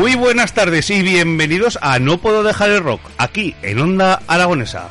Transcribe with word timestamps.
Muy 0.00 0.14
buenas 0.14 0.54
tardes 0.54 0.88
y 0.88 1.02
bienvenidos 1.02 1.78
a 1.82 1.98
No 1.98 2.16
Puedo 2.22 2.42
Dejar 2.42 2.70
el 2.70 2.82
Rock, 2.82 3.02
aquí 3.18 3.54
en 3.60 3.80
Onda 3.80 4.22
Aragonesa. 4.28 4.88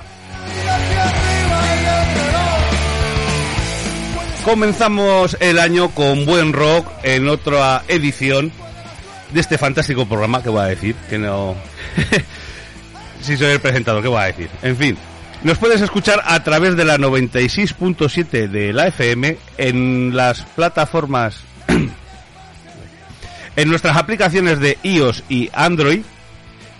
Comenzamos 4.46 5.36
el 5.40 5.58
año 5.58 5.90
con 5.96 6.28
buen 6.28 6.54
rock 6.54 6.88
en 7.02 7.28
otra 7.28 7.82
edición 7.88 8.52
de 9.34 9.40
este 9.40 9.58
fantástico 9.58 10.06
programa 10.06 10.44
que 10.44 10.50
voy 10.50 10.62
a 10.62 10.66
decir, 10.66 10.96
que 11.10 11.18
no... 11.18 11.56
si 13.24 13.36
soy 13.36 13.48
el 13.48 13.60
presentador, 13.60 14.04
¿qué 14.04 14.10
voy 14.10 14.22
a 14.22 14.26
decir? 14.26 14.52
En 14.62 14.78
fin, 14.78 14.96
nos 15.42 15.58
puedes 15.58 15.82
escuchar 15.82 16.22
a 16.24 16.44
través 16.44 16.78
de 16.78 16.86
la 16.86 17.00
96.7 17.00 18.48
de 18.48 18.74
la 18.74 18.86
FM 18.90 19.38
en 19.58 20.16
las 20.16 20.44
plataformas, 20.44 21.42
en 23.60 23.68
nuestras 23.70 23.98
aplicaciones 23.98 24.60
de 24.60 24.78
iOS 24.84 25.24
y 25.28 25.50
Android. 25.54 26.02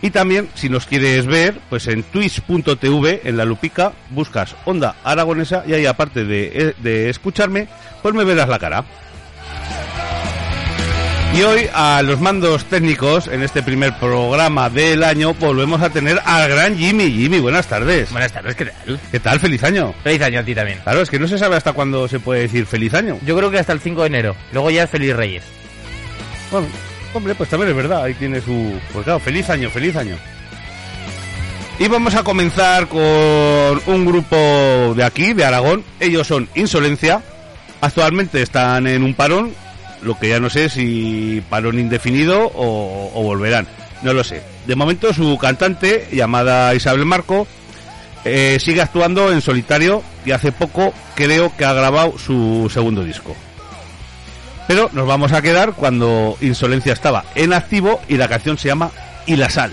Y 0.02 0.12
también, 0.12 0.48
si 0.56 0.70
nos 0.70 0.86
quieres 0.86 1.26
ver, 1.26 1.60
pues 1.70 1.88
en 1.88 2.04
twitch.tv, 2.04 3.22
en 3.26 3.36
la 3.36 3.44
lupica, 3.44 3.92
buscas 4.12 4.56
Onda 4.64 4.96
Aragonesa 5.04 5.64
y 5.68 5.74
ahí 5.74 5.86
aparte 5.86 6.24
de, 6.24 6.74
de 6.78 7.10
escucharme, 7.10 7.68
pues 8.02 8.16
me 8.16 8.24
verás 8.24 8.48
la 8.48 8.60
cara. 8.60 8.86
Y 11.36 11.42
hoy 11.42 11.70
a 11.74 12.02
los 12.02 12.22
mandos 12.22 12.64
técnicos 12.66 13.28
en 13.28 13.44
este 13.44 13.62
primer 13.62 13.94
programa 14.00 14.70
del 14.70 15.04
año 15.04 15.34
volvemos 15.34 15.82
a 15.82 15.90
tener 15.90 16.20
al 16.24 16.50
gran 16.50 16.78
Jimmy. 16.78 17.12
Jimmy, 17.12 17.40
buenas 17.40 17.68
tardes. 17.68 18.10
Buenas 18.12 18.32
tardes, 18.32 18.56
¿qué 18.56 18.66
tal? 18.66 19.00
¿Qué 19.12 19.20
tal? 19.20 19.40
Feliz 19.42 19.64
año. 19.66 19.94
Feliz 20.02 20.22
año 20.22 20.40
a 20.40 20.44
ti 20.44 20.56
también. 20.56 20.80
Claro, 20.82 21.02
es 21.02 21.10
que 21.10 21.20
no 21.20 21.28
se 21.28 21.38
sabe 21.38 21.58
hasta 21.58 21.74
cuándo 21.74 22.08
se 22.08 22.22
puede 22.22 22.42
decir 22.42 22.66
feliz 22.66 22.94
año. 22.94 23.20
Yo 23.26 23.36
creo 23.38 23.52
que 23.52 23.60
hasta 23.60 23.74
el 23.74 23.82
5 23.82 24.02
de 24.02 24.08
enero. 24.08 24.36
Luego 24.54 24.72
ya 24.72 24.84
es 24.84 24.90
Feliz 24.90 25.14
Reyes. 25.16 25.59
Bueno, 26.52 26.68
hombre, 27.14 27.36
pues 27.36 27.50
también 27.50 27.72
es 27.72 27.76
verdad, 27.76 28.04
ahí 28.04 28.14
tiene 28.14 28.42
su... 28.42 28.80
Pues 28.92 29.04
claro, 29.04 29.20
feliz 29.20 29.50
año, 29.50 29.70
feliz 29.70 29.96
año. 29.96 30.16
Y 31.80 31.88
vamos 31.88 32.14
a 32.16 32.24
comenzar 32.24 32.88
con 32.88 33.02
un 33.02 34.06
grupo 34.06 34.94
de 34.96 35.04
aquí, 35.04 35.34
de 35.34 35.46
Aragón. 35.46 35.84
Ellos 36.00 36.28
son 36.28 36.50
Insolencia. 36.56 37.22
Actualmente 37.80 38.42
están 38.42 38.86
en 38.88 39.04
un 39.04 39.14
parón 39.14 39.54
lo 40.02 40.18
que 40.18 40.30
ya 40.30 40.40
no 40.40 40.50
sé 40.50 40.70
si 40.70 41.44
parón 41.50 41.80
indefinido 41.80 42.52
o, 42.54 43.24
volverán. 43.24 43.68
No 44.02 44.14
lo 44.14 44.24
sé. 44.24 44.42
De 44.66 44.76
momento 44.76 45.14
su 45.14 45.38
cantante, 45.38 46.08
llamada 46.12 46.74
Isabel 46.74 47.06
Marco, 47.06 47.48
eh, 48.26 48.58
sigue 48.60 48.82
actuando 48.82 49.32
en 49.32 49.42
solitario 49.42 50.04
y 50.26 50.32
hace 50.32 50.52
poco 50.52 50.94
creo 51.16 51.56
que 51.56 51.66
ha 51.66 51.74
grabado 51.74 52.18
su 52.18 52.70
segundo 52.74 53.04
disco. 53.04 53.36
Pero 54.70 54.88
nos 54.94 55.08
vamos 55.08 55.32
a 55.32 55.42
quedar 55.42 55.74
cuando 55.74 56.38
Insolencia 56.42 56.94
estaba 56.94 57.26
en 57.34 57.54
activo 57.54 58.00
y 58.08 58.18
la 58.18 58.28
canción 58.28 58.60
se 58.60 58.68
llama 58.68 58.92
Y 59.26 59.36
la 59.36 59.50
sal. 59.50 59.72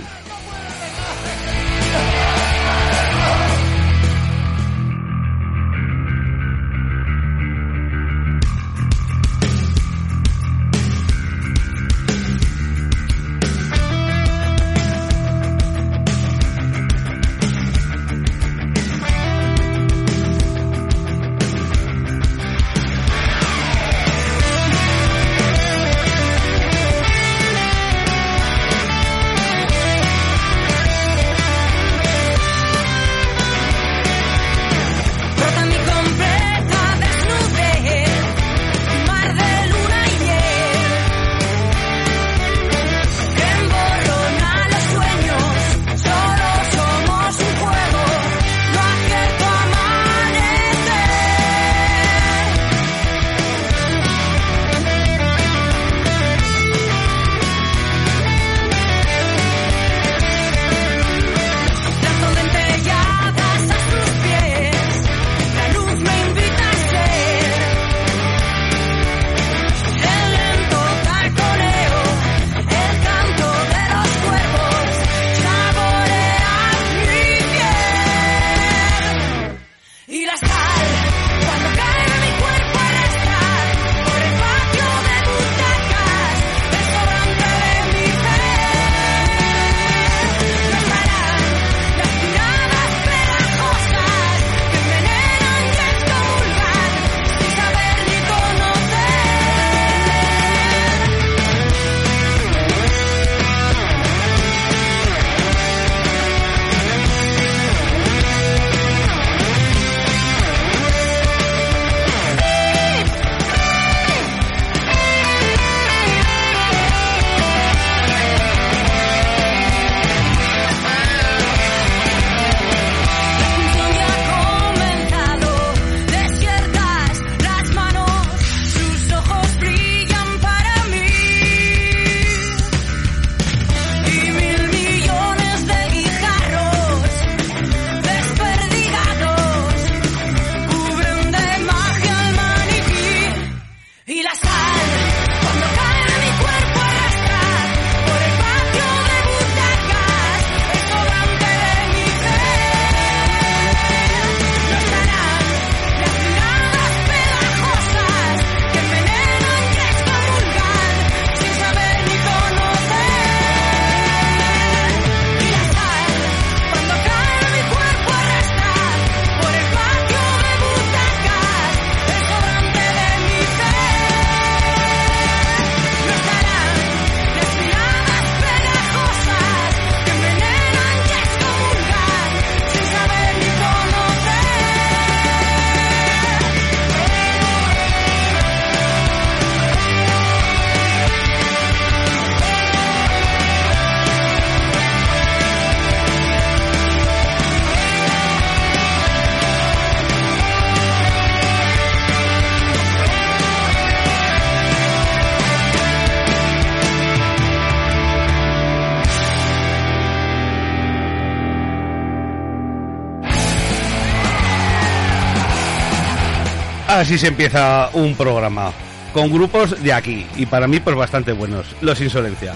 Así 216.97 217.19
se 217.19 217.27
empieza 217.27 217.91
un 217.93 218.15
programa 218.15 218.73
con 219.13 219.31
grupos 219.31 219.83
de 219.83 219.93
aquí 219.93 220.25
y 220.39 220.47
para 220.47 220.67
mí 220.67 220.81
pues 220.81 220.97
bastante 220.97 221.33
buenos, 221.33 221.67
Los 221.83 222.01
Insolencia. 222.01 222.55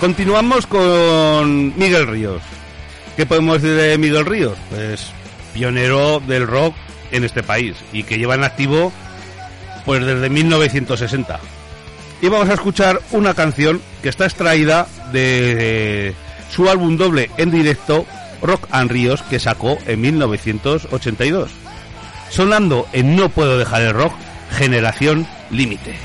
Continuamos 0.00 0.66
con 0.66 1.74
Miguel 1.78 2.06
Ríos. 2.06 2.42
¿Qué 3.16 3.24
podemos 3.24 3.62
decir 3.62 3.74
de 3.74 3.96
Miguel 3.96 4.26
Ríos? 4.26 4.58
Pues 4.68 5.10
pionero 5.54 6.20
del 6.20 6.46
rock 6.46 6.74
en 7.10 7.24
este 7.24 7.42
país 7.42 7.74
y 7.90 8.02
que 8.02 8.18
lleva 8.18 8.34
en 8.34 8.44
activo 8.44 8.92
pues 9.86 10.04
desde 10.04 10.28
1960. 10.28 11.40
Y 12.20 12.28
vamos 12.28 12.50
a 12.50 12.54
escuchar 12.54 13.00
una 13.12 13.32
canción 13.32 13.80
que 14.02 14.10
está 14.10 14.26
extraída 14.26 14.86
de 15.10 16.14
su 16.50 16.68
álbum 16.68 16.98
doble 16.98 17.30
en 17.38 17.50
directo 17.50 18.04
Rock 18.42 18.68
and 18.72 18.90
Ríos 18.90 19.22
que 19.22 19.40
sacó 19.40 19.78
en 19.86 20.02
1982 20.02 21.63
sonando 22.30 22.86
en 22.92 23.16
No 23.16 23.28
Puedo 23.28 23.58
Dejar 23.58 23.82
el 23.82 23.94
Rock, 23.94 24.12
Generación 24.50 25.26
Límite. 25.50 25.96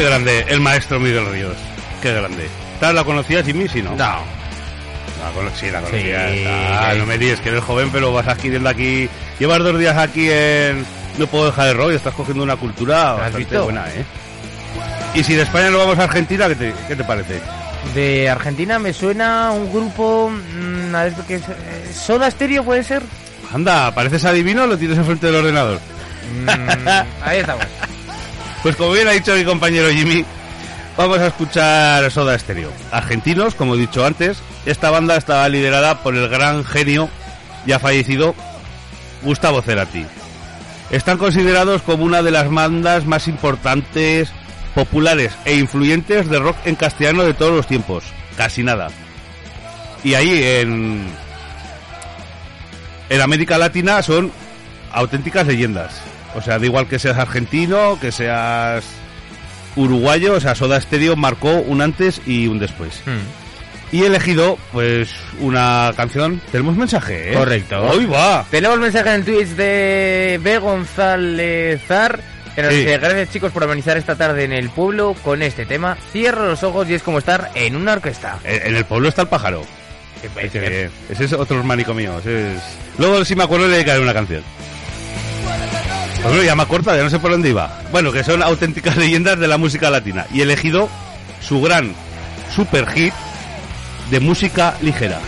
Qué 0.00 0.06
grande, 0.06 0.44
el 0.48 0.60
maestro 0.60 0.98
Miguel 0.98 1.26
Ríos. 1.26 1.56
Qué 2.00 2.14
grande. 2.14 2.48
¿Tal 2.80 2.94
la 2.94 3.04
conocías 3.04 3.46
y 3.46 3.52
mí 3.52 3.68
si 3.68 3.82
no? 3.82 3.90
No. 3.90 3.96
La 3.96 5.30
cono- 5.34 5.50
sí, 5.54 5.70
la 5.70 5.82
conocías. 5.82 6.30
Sí. 6.32 6.44
Ah, 6.48 6.94
no 6.96 7.04
me 7.04 7.18
digas 7.18 7.38
que 7.40 7.50
eres 7.50 7.62
joven, 7.62 7.90
pero 7.92 8.10
vas 8.10 8.26
adquiriendo 8.26 8.70
aquí. 8.70 9.10
Llevas 9.38 9.58
dos 9.58 9.78
días 9.78 9.96
aquí 9.98 10.30
en. 10.30 10.86
No 11.18 11.26
puedo 11.26 11.46
dejar 11.46 11.68
el 11.68 11.76
rock 11.76 11.90
y 11.92 11.96
estás 11.96 12.14
cogiendo 12.14 12.42
una 12.42 12.56
cultura 12.56 13.12
bastante 13.12 13.38
visto? 13.40 13.64
buena, 13.64 13.86
¿eh? 13.90 14.04
Y 15.14 15.22
si 15.22 15.34
de 15.34 15.42
España 15.42 15.68
nos 15.68 15.80
vamos 15.80 15.98
a 15.98 16.04
Argentina, 16.04 16.48
¿qué 16.48 16.54
te, 16.54 16.72
qué 16.88 16.96
te 16.96 17.04
parece? 17.04 17.38
De 17.94 18.30
Argentina 18.30 18.78
me 18.78 18.94
suena 18.94 19.50
un 19.50 19.70
grupo. 19.70 20.30
mm, 20.30 20.94
a 20.94 21.02
ver 21.04 21.12
qué 21.28 21.34
es. 21.34 21.42
eh, 21.42 21.92
¿Soda 21.92 22.30
Stereo 22.30 22.64
puede 22.64 22.82
ser? 22.84 23.02
Anda, 23.52 23.94
pareces 23.94 24.24
adivino 24.24 24.62
o 24.62 24.66
lo 24.66 24.78
tienes 24.78 24.96
enfrente 24.96 25.26
del 25.26 25.36
ordenador. 25.36 25.78
Mm, 26.32 26.88
ahí 27.22 27.40
estamos. 27.40 27.66
Pues 28.62 28.76
como 28.76 28.92
bien 28.92 29.08
ha 29.08 29.12
dicho 29.12 29.34
mi 29.34 29.44
compañero 29.44 29.88
Jimmy, 29.88 30.24
vamos 30.96 31.18
a 31.18 31.28
escuchar 31.28 32.10
Soda 32.10 32.38
Stereo. 32.38 32.70
Argentinos, 32.92 33.54
como 33.54 33.74
he 33.74 33.78
dicho 33.78 34.04
antes, 34.04 34.38
esta 34.66 34.90
banda 34.90 35.16
estaba 35.16 35.48
liderada 35.48 36.02
por 36.02 36.14
el 36.14 36.28
gran 36.28 36.64
genio 36.64 37.08
ya 37.66 37.78
fallecido 37.78 38.34
Gustavo 39.22 39.62
Cerati. 39.62 40.04
Están 40.90 41.16
considerados 41.16 41.80
como 41.82 42.04
una 42.04 42.22
de 42.22 42.32
las 42.32 42.50
bandas 42.50 43.06
más 43.06 43.28
importantes, 43.28 44.30
populares 44.74 45.32
e 45.46 45.56
influyentes 45.56 46.28
de 46.28 46.38
rock 46.38 46.56
en 46.66 46.76
castellano 46.76 47.22
de 47.22 47.32
todos 47.32 47.52
los 47.54 47.66
tiempos. 47.66 48.04
Casi 48.36 48.62
nada. 48.62 48.88
Y 50.04 50.14
ahí 50.14 50.42
en, 50.42 51.06
en 53.08 53.20
América 53.20 53.56
Latina 53.56 54.02
son 54.02 54.30
auténticas 54.92 55.46
leyendas. 55.46 56.09
O 56.34 56.40
sea, 56.42 56.58
da 56.58 56.64
igual 56.66 56.86
que 56.86 56.98
seas 56.98 57.18
argentino, 57.18 57.98
que 58.00 58.12
seas 58.12 58.84
uruguayo, 59.76 60.34
o 60.34 60.40
sea, 60.40 60.54
Soda 60.54 60.80
Stereo 60.80 61.16
marcó 61.16 61.52
un 61.56 61.80
antes 61.80 62.20
y 62.26 62.46
un 62.46 62.58
después. 62.58 63.02
Mm. 63.06 63.96
Y 63.96 64.02
he 64.04 64.06
elegido, 64.06 64.56
pues, 64.72 65.08
una 65.40 65.92
canción. 65.96 66.40
Tenemos 66.52 66.76
mensaje, 66.76 67.32
¿eh? 67.32 67.34
Correcto. 67.34 67.82
Hoy 67.82 68.06
va. 68.06 68.44
Tenemos 68.50 68.78
mensaje 68.78 69.08
en 69.08 69.14
el 69.16 69.24
Twitch 69.24 69.48
de 69.48 70.38
B. 70.42 70.58
González 70.58 71.80
Zar, 71.88 72.20
que 72.54 72.62
nos 72.62 72.72
Sí. 72.72 72.78
dice, 72.80 72.98
gracias 72.98 73.30
chicos 73.32 73.50
por 73.52 73.64
amenizar 73.64 73.96
esta 73.96 74.14
tarde 74.14 74.44
en 74.44 74.52
el 74.52 74.70
pueblo 74.70 75.14
con 75.24 75.42
este 75.42 75.66
tema. 75.66 75.96
Cierro 76.12 76.46
los 76.46 76.62
ojos 76.62 76.88
y 76.88 76.94
es 76.94 77.02
como 77.02 77.18
estar 77.18 77.50
en 77.56 77.74
una 77.74 77.94
orquesta. 77.94 78.38
En 78.44 78.68
en 78.68 78.76
el 78.76 78.84
pueblo 78.84 79.08
está 79.08 79.22
el 79.22 79.28
pájaro. 79.28 79.62
Qué 80.22 80.60
bien. 80.60 80.90
Ese 81.08 81.24
es 81.24 81.32
otro 81.32 81.58
hermanico 81.58 81.92
mío. 81.94 82.16
ese 82.20 82.54
es- 82.54 82.62
Luego, 82.98 83.24
si 83.24 83.34
me 83.34 83.42
acuerdo, 83.44 83.66
le 83.66 83.74
dedicaré 83.74 84.00
una 84.00 84.12
canción. 84.12 84.42
Pues 86.22 86.34
bueno, 86.34 86.42
ya 86.42 86.54
me 86.54 86.66
corta, 86.66 86.94
ya 86.94 87.02
no 87.02 87.08
sé 87.08 87.18
por 87.18 87.30
dónde 87.30 87.48
iba. 87.48 87.80
Bueno, 87.90 88.12
que 88.12 88.22
son 88.22 88.42
auténticas 88.42 88.96
leyendas 88.98 89.38
de 89.38 89.48
la 89.48 89.56
música 89.56 89.88
latina. 89.88 90.26
Y 90.32 90.40
he 90.40 90.42
elegido 90.42 90.88
su 91.40 91.62
gran 91.62 91.94
super 92.54 92.86
hit 92.88 93.14
de 94.10 94.20
música 94.20 94.76
ligera. 94.82 95.18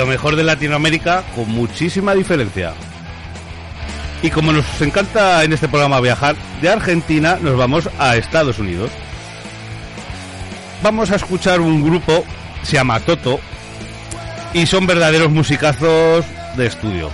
Lo 0.00 0.06
mejor 0.06 0.34
de 0.34 0.44
Latinoamérica, 0.44 1.24
con 1.36 1.50
muchísima 1.50 2.14
diferencia. 2.14 2.72
Y 4.22 4.30
como 4.30 4.50
nos 4.50 4.64
encanta 4.80 5.44
en 5.44 5.52
este 5.52 5.68
programa 5.68 6.00
viajar, 6.00 6.36
de 6.62 6.70
Argentina 6.70 7.36
nos 7.38 7.58
vamos 7.58 7.90
a 7.98 8.16
Estados 8.16 8.58
Unidos. 8.58 8.90
Vamos 10.82 11.10
a 11.10 11.16
escuchar 11.16 11.60
un 11.60 11.84
grupo, 11.84 12.24
se 12.62 12.76
llama 12.76 12.98
Toto, 13.00 13.40
y 14.54 14.64
son 14.64 14.86
verdaderos 14.86 15.30
musicazos 15.30 16.24
de 16.56 16.66
estudio. 16.66 17.10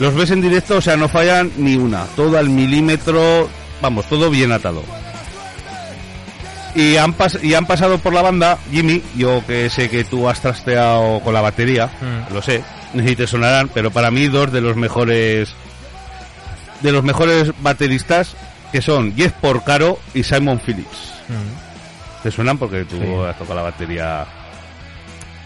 Los 0.00 0.16
ves 0.16 0.32
en 0.32 0.40
directo, 0.40 0.78
o 0.78 0.80
sea, 0.80 0.96
no 0.96 1.08
fallan 1.08 1.52
ni 1.58 1.76
una, 1.76 2.06
todo 2.16 2.38
al 2.38 2.48
milímetro, 2.48 3.48
vamos, 3.80 4.04
todo 4.08 4.30
bien 4.30 4.50
atado. 4.50 4.82
Y 6.74 6.96
han, 6.96 7.16
pas- 7.16 7.42
y 7.42 7.54
han 7.54 7.66
pasado 7.66 7.98
por 7.98 8.12
la 8.12 8.22
banda, 8.22 8.58
Jimmy, 8.70 9.02
yo 9.16 9.42
que 9.46 9.68
sé 9.70 9.88
que 9.88 10.04
tú 10.04 10.28
has 10.28 10.40
trasteado 10.40 11.20
con 11.20 11.32
la 11.34 11.40
batería, 11.40 11.86
Mm. 12.00 12.34
lo 12.34 12.42
sé, 12.42 12.62
ni 12.94 13.16
te 13.16 13.26
sonarán, 13.26 13.68
pero 13.72 13.90
para 13.90 14.10
mí 14.10 14.28
dos 14.28 14.52
de 14.52 14.60
los 14.60 14.76
mejores 14.76 15.48
de 16.80 16.92
los 16.92 17.02
mejores 17.02 17.50
bateristas 17.60 18.36
que 18.70 18.80
son 18.80 19.14
Jeff 19.16 19.32
Porcaro 19.40 19.98
y 20.14 20.22
Simon 20.22 20.60
Phillips. 20.64 21.12
¿Te 22.22 22.30
suenan? 22.30 22.56
Porque 22.58 22.84
tú 22.84 22.96
Sí. 22.96 23.06
has 23.28 23.36
tocado 23.36 23.56
la 23.56 23.62
batería. 23.62 24.24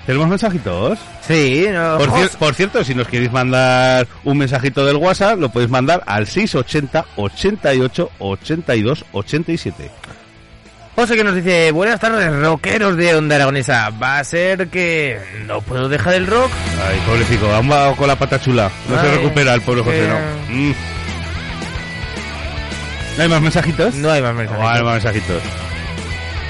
¿Tenemos 0.04 0.28
mensajitos? 0.28 0.98
Sí, 1.26 1.66
no, 1.72 1.96
Por, 1.96 2.10
cier- 2.10 2.36
por 2.36 2.54
cierto, 2.54 2.82
si 2.84 2.94
nos 2.94 3.06
queréis 3.06 3.30
mandar 3.32 4.06
un 4.24 4.36
mensajito 4.36 4.84
del 4.84 4.96
WhatsApp, 4.96 5.38
lo 5.38 5.48
podéis 5.48 5.70
mandar 5.70 6.02
al 6.06 6.26
680 6.26 7.04
88 7.16 8.10
82 8.18 9.04
87. 9.12 9.90
José 10.94 11.16
que 11.16 11.24
nos 11.24 11.34
dice, 11.34 11.70
buenas 11.72 11.98
tardes, 11.98 12.30
rockeros 12.34 12.96
de 12.96 13.14
Onda 13.14 13.36
Aragonesa. 13.36 13.90
Va 13.90 14.18
a 14.18 14.24
ser 14.24 14.68
que 14.68 15.18
no 15.46 15.62
puedo 15.62 15.88
dejar 15.88 16.14
el 16.14 16.26
rock. 16.26 16.50
Ay, 16.86 17.00
pobrecito, 17.06 17.54
han 17.54 17.70
va 17.70 17.96
con 17.96 18.06
la 18.06 18.16
pata 18.16 18.38
chula. 18.38 18.70
No 18.88 19.00
se 19.00 19.10
recupera 19.16 19.54
el 19.54 19.62
pobre 19.62 19.82
José, 19.82 20.06
no. 20.06 20.54
Mm. 20.54 20.74
¿No 23.16 23.22
hay 23.22 23.28
más 23.28 23.40
mensajitos? 23.40 23.94
No 23.94 24.10
hay 24.10 24.22
más 24.22 24.34
mensajes. 24.34 24.62
No 24.62 24.68
hay 24.68 24.82
más 24.82 24.92
mensajitos. 24.94 25.42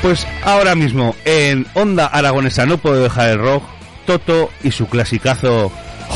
Pues 0.03 0.27
ahora 0.43 0.75
mismo, 0.75 1.15
en 1.25 1.67
Onda 1.75 2.07
Aragonesa 2.07 2.67
no 2.67 2.79
puedo 2.79 3.01
dejar 3.01 3.31
el 3.31 3.39
rock, 3.39 3.63
Toto 4.07 4.51
y 4.65 4.73
su 4.73 4.89
clasicazo 4.89 5.71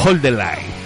Hold 0.04 0.23
the 0.23 0.33
Line. 0.33 0.85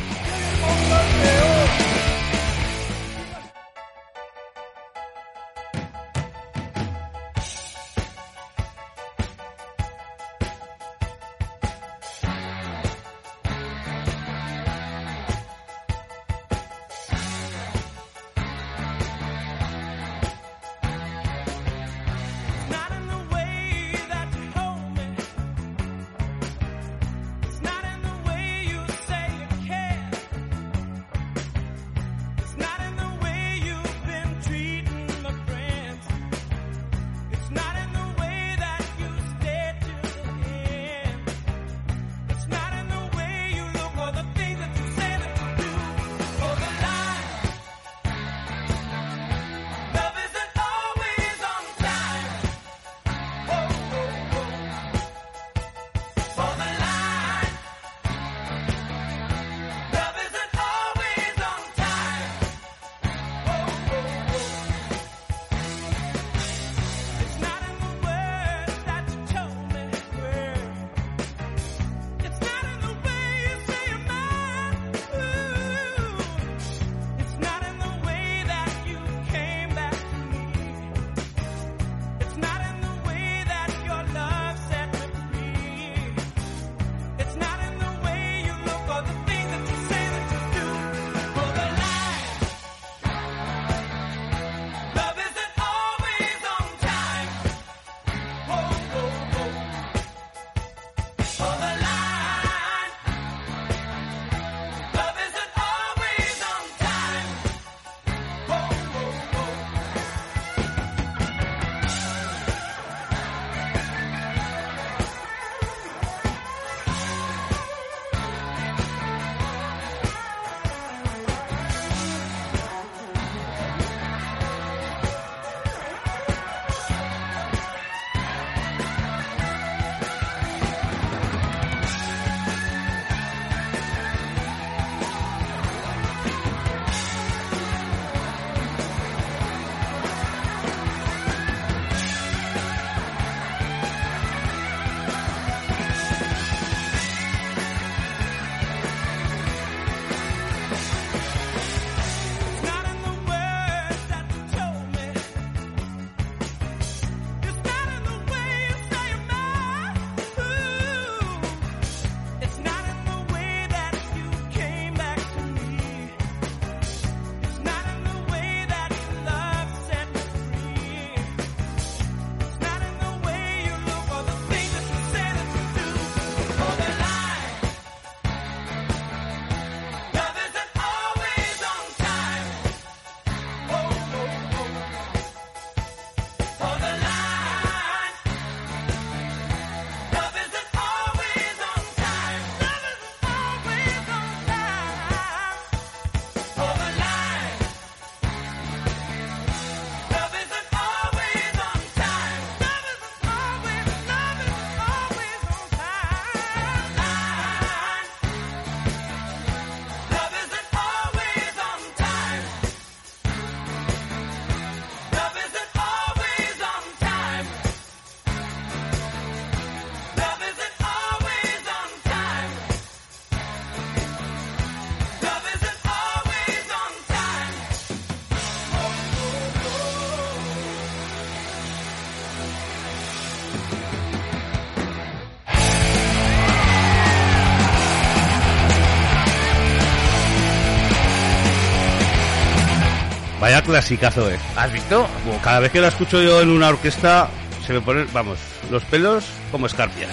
Vaya 243.60 243.72
clasicazo, 243.72 244.30
eh. 244.30 244.38
¿Has 244.56 244.72
visto? 244.72 245.06
Cada 245.44 245.60
vez 245.60 245.70
que 245.70 245.80
la 245.80 245.88
escucho 245.88 246.22
yo 246.22 246.40
en 246.40 246.48
una 246.48 246.68
orquesta, 246.68 247.28
se 247.66 247.74
me 247.74 247.82
ponen, 247.82 248.08
vamos, 248.12 248.38
los 248.70 248.82
pelos 248.84 249.26
como 249.50 249.66
escarpias. 249.66 250.10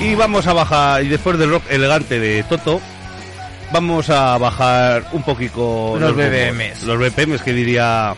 Y 0.00 0.14
vamos 0.14 0.46
a 0.46 0.52
bajar, 0.52 1.02
y 1.02 1.08
después 1.08 1.38
del 1.38 1.50
rock 1.50 1.62
elegante 1.70 2.20
de 2.20 2.42
Toto, 2.42 2.80
vamos 3.72 4.10
a 4.10 4.36
bajar 4.36 5.06
un 5.12 5.22
poquito 5.22 5.96
Los 5.98 6.14
bombos, 6.14 6.30
BPMs. 6.30 6.82
Los 6.82 6.98
BPMs 6.98 7.42
que 7.42 7.54
diría 7.54 8.14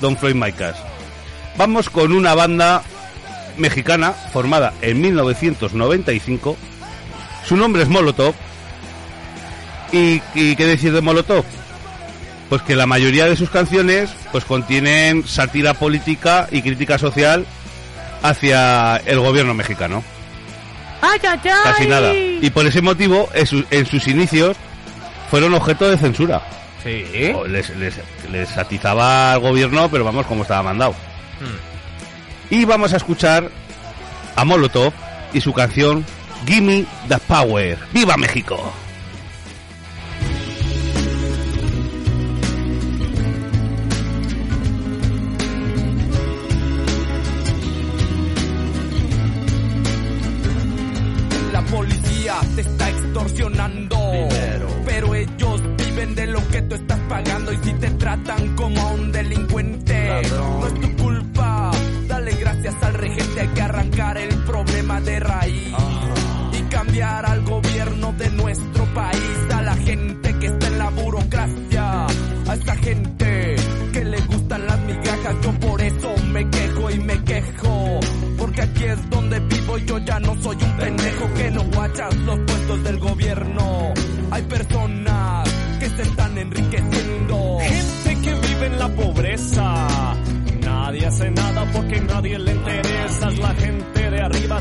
Don 0.00 0.16
Floyd 0.16 0.34
Micas. 0.34 0.76
Vamos 1.58 1.90
con 1.90 2.12
una 2.12 2.34
banda 2.34 2.82
mexicana 3.58 4.12
formada 4.12 4.72
en 4.80 4.98
1995. 4.98 6.56
Su 7.44 7.56
nombre 7.56 7.82
es 7.82 7.88
Molotov. 7.88 8.34
¿Y, 9.92 10.22
y 10.34 10.56
qué 10.56 10.64
decir 10.64 10.92
de 10.92 11.02
Molotov? 11.02 11.44
Pues 12.50 12.60
que 12.62 12.76
la 12.76 12.84
mayoría 12.86 13.24
de 13.26 13.36
sus 13.36 13.48
canciones 13.48 14.10
pues 14.32 14.44
contienen 14.44 15.26
sátira 15.26 15.72
política 15.72 16.46
y 16.50 16.60
crítica 16.62 16.98
social 16.98 17.46
hacia 18.22 18.96
el 19.06 19.20
gobierno 19.20 19.54
mexicano. 19.54 20.02
Casi 21.62 21.86
nada. 21.86 22.12
Y 22.12 22.50
por 22.50 22.66
ese 22.66 22.82
motivo, 22.82 23.28
en, 23.32 23.46
su- 23.46 23.64
en 23.70 23.86
sus 23.86 24.06
inicios, 24.08 24.56
fueron 25.30 25.54
objeto 25.54 25.88
de 25.88 25.96
censura. 25.96 26.42
Sí. 26.82 27.32
O 27.34 27.46
Les, 27.46 27.70
les, 27.76 27.94
les 28.30 28.58
atizaba 28.58 29.32
al 29.32 29.40
gobierno, 29.40 29.88
pero 29.90 30.04
vamos, 30.04 30.26
como 30.26 30.42
estaba 30.42 30.62
mandado. 30.64 30.92
Mm. 31.40 32.54
Y 32.54 32.64
vamos 32.64 32.92
a 32.92 32.96
escuchar 32.96 33.48
a 34.36 34.44
Molotov 34.44 34.92
y 35.32 35.40
su 35.40 35.52
canción 35.52 36.04
Gimme 36.46 36.84
the 37.08 37.18
Power. 37.18 37.78
¡Viva 37.92 38.16
México! 38.16 38.72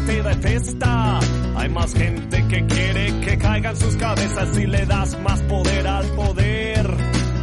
Te 0.09 0.23
detesta. 0.23 1.19
Hay 1.55 1.69
más 1.69 1.93
gente 1.93 2.47
que 2.47 2.65
quiere 2.65 3.19
que 3.21 3.37
caigan 3.37 3.75
sus 3.75 3.95
cabezas 3.95 4.49
si 4.55 4.65
le 4.65 4.85
das 4.85 5.19
más 5.21 5.41
poder 5.43 5.87
al 5.87 6.05
poder. 6.07 6.87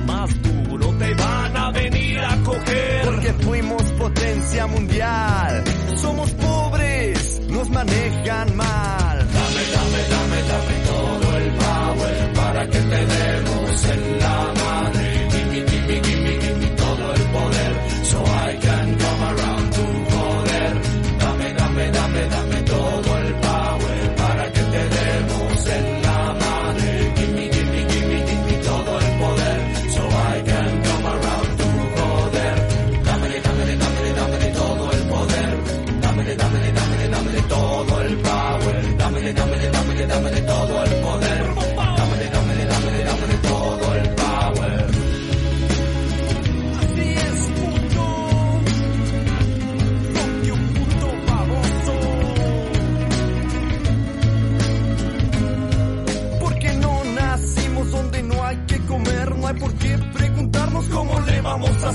Más 0.06 0.30
duro 0.42 0.88
te 0.98 1.14
van 1.14 1.56
a 1.56 1.70
venir 1.70 2.18
a 2.18 2.36
coger. 2.44 3.04
Porque 3.04 3.32
fuimos 3.44 3.82
potencia 3.92 4.66
mundial. 4.66 5.64
Somos 5.96 6.30
pobres, 6.32 7.40
nos 7.48 7.70
manejan 7.70 8.56
mal. 8.56 9.18
Así 9.20 11.15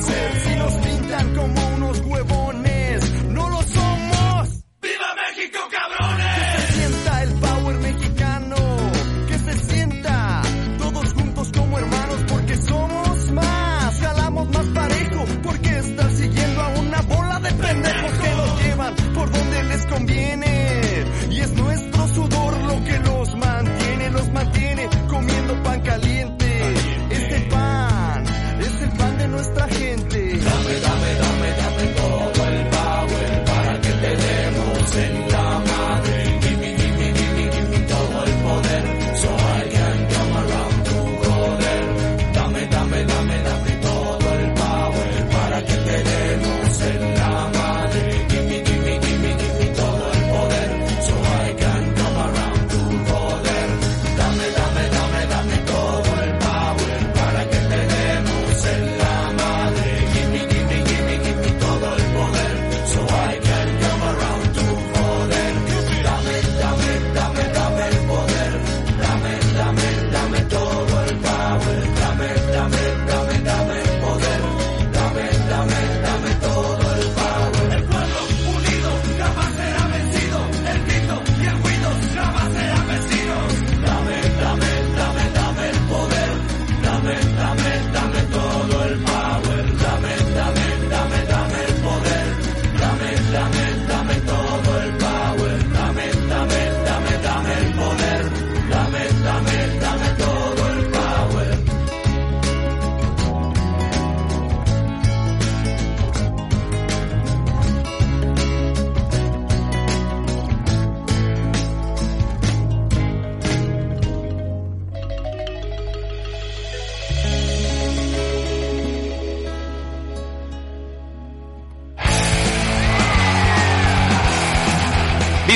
vamos 0.01 0.40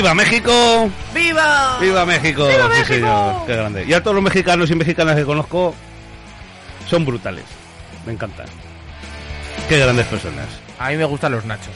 ¡Viva 0.05 0.13
México! 0.13 0.89
¡Viva! 1.15 1.79
¡Viva 1.81 2.05
México! 2.05 2.47
¡Viva 2.47 2.63
Sí, 2.65 2.69
México! 2.69 2.85
señor, 2.93 3.45
qué 3.47 3.55
grande. 3.55 3.85
Y 3.87 3.93
a 3.93 4.03
todos 4.03 4.13
los 4.13 4.23
mexicanos 4.23 4.69
y 4.69 4.75
mexicanas 4.75 5.15
que 5.15 5.25
conozco 5.25 5.73
son 6.87 7.05
brutales. 7.05 7.43
Me 8.05 8.13
encantan. 8.13 8.45
Qué 9.67 9.79
grandes 9.79 10.05
personas. 10.05 10.45
A 10.77 10.89
mí 10.89 10.97
me 10.97 11.05
gustan 11.05 11.31
los 11.31 11.43
nachos. 11.45 11.73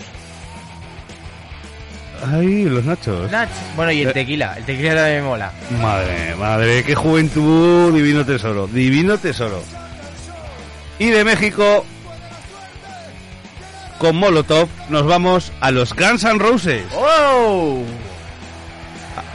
Ay, 2.32 2.66
los 2.66 2.86
nachos. 2.86 3.32
Nach. 3.32 3.50
Bueno, 3.76 3.92
y 3.94 4.04
el 4.04 4.10
Eh. 4.10 4.14
tequila. 4.14 4.54
El 4.58 4.64
tequila 4.66 4.94
también 4.94 5.24
me 5.24 5.28
mola. 5.30 5.52
Madre, 5.82 6.36
madre, 6.36 6.84
qué 6.84 6.94
juventud, 6.94 7.92
divino 7.96 8.24
tesoro, 8.28 8.68
divino 8.68 9.18
tesoro. 9.18 9.64
Y 11.00 11.08
de 11.10 11.24
México, 11.24 11.84
con 13.98 14.18
Molotov, 14.18 14.68
nos 14.90 15.08
vamos 15.08 15.52
a 15.62 15.72
los 15.72 15.96
Guns 15.96 16.24
N' 16.26 16.38
Roses. 16.38 16.84
¡Oh! 16.94 17.82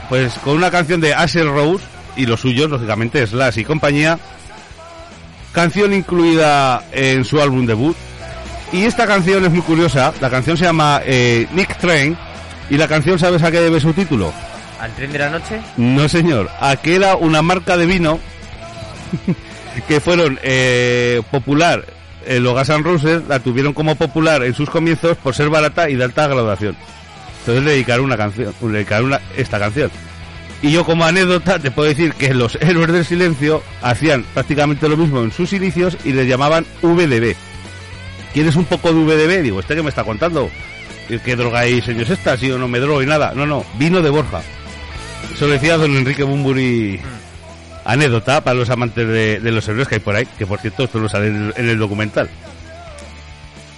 Pues 0.09 0.35
con 0.45 0.57
una 0.57 0.71
canción 0.71 1.01
de 1.01 1.15
Axel 1.15 1.49
Rose 1.49 1.85
y 2.17 2.27
los 2.27 2.41
suyos, 2.41 2.71
lógicamente, 2.71 3.27
Slash 3.27 3.59
y 3.59 3.65
compañía. 3.65 4.19
Canción 5.53 5.93
incluida 5.93 6.83
en 6.93 7.25
su 7.25 7.41
álbum 7.41 7.67
debut. 7.67 7.97
Y 8.73 8.85
esta 8.85 9.07
canción 9.07 9.45
es 9.45 9.51
muy 9.51 9.61
curiosa. 9.63 10.13
La 10.21 10.31
canción 10.31 10.57
se 10.57 10.65
llama 10.65 11.01
eh, 11.05 11.47
Nick 11.53 11.77
Train. 11.79 12.17
Y 12.71 12.77
la 12.77 12.89
canción, 12.89 13.19
¿sabes 13.19 13.43
a 13.43 13.51
qué 13.51 13.61
debe 13.61 13.79
su 13.81 13.93
título? 13.93 14.33
¿Al 14.81 14.93
tren 14.95 15.13
de 15.13 15.19
la 15.19 15.31
noche? 15.31 15.61
No, 15.77 16.09
señor. 16.09 16.51
A 16.61 16.77
que 16.77 16.97
era 16.97 17.15
una 17.17 17.41
marca 17.43 17.77
de 17.77 17.87
vino 17.87 18.19
que 19.89 20.01
fueron 20.01 20.39
eh, 20.43 21.23
popular. 21.31 21.85
eh, 22.27 22.41
los 22.41 22.69
N' 22.69 22.83
Roses 22.83 23.23
la 23.29 23.39
tuvieron 23.39 23.73
como 23.75 23.95
popular 23.97 24.43
en 24.43 24.55
sus 24.55 24.69
comienzos 24.69 25.17
por 25.19 25.35
ser 25.35 25.51
barata 25.51 25.89
y 25.89 25.95
de 25.95 26.05
alta 26.05 26.27
graduación. 26.27 26.77
Entonces 27.45 27.63
le 27.65 27.73
dedicaron 27.73 28.07
una 28.07 28.17
canción, 28.17 28.55
le 28.63 28.69
dedicaron 28.73 29.07
una- 29.07 29.21
esta 29.37 29.59
canción. 29.59 29.91
Y 30.63 30.73
yo 30.73 30.85
como 30.85 31.05
anécdota 31.05 31.59
te 31.59 31.71
puedo 31.71 31.89
decir 31.91 32.15
que 32.15 32.33
los 32.33 32.55
héroes 32.61 32.91
del 32.91 33.05
silencio 33.05 33.63
hacían 33.83 34.25
prácticamente 34.33 34.89
lo 34.89 34.97
mismo 34.97 35.21
en 35.23 35.31
sus 35.31 35.53
inicios 35.53 35.97
y 36.05 36.13
les 36.13 36.27
llamaban 36.27 36.65
VDB. 36.83 37.37
¿Quieres 38.33 38.57
un 38.57 38.65
poco 38.65 38.93
de 38.93 39.05
VDB? 39.05 39.43
Digo, 39.43 39.61
¿este 39.61 39.75
que 39.77 39.83
me 39.83 39.91
está 39.91 40.05
contando? 40.05 40.51
¿Qué 41.25 41.37
droga 41.37 41.67
y 41.67 41.83
señores 41.83 42.09
esta? 42.11 42.37
Si 42.39 42.49
yo 42.49 42.59
no 42.59 42.67
me 42.67 42.81
drogo 42.81 43.03
y 43.03 43.07
nada. 43.07 43.33
No, 43.37 43.45
no, 43.47 43.65
vino 43.79 44.01
de 44.01 44.09
Borja. 44.09 44.41
Eso 45.35 45.47
lo 45.47 45.53
decía 45.53 45.77
don 45.77 45.95
Enrique 45.97 46.23
Bumburi. 46.23 46.99
Anécdota 47.85 48.43
para 48.43 48.55
los 48.55 48.71
amantes 48.71 49.07
de, 49.07 49.41
de 49.41 49.53
los 49.53 49.69
héroes 49.69 49.87
que 49.87 49.97
hay 49.97 50.01
por 50.01 50.17
ahí, 50.17 50.27
que 50.39 50.47
por 50.47 50.59
cierto 50.59 50.85
esto 50.85 50.99
lo 50.99 51.09
sale 51.11 51.27
en 51.29 51.53
el 51.69 51.79
documental. 51.79 52.31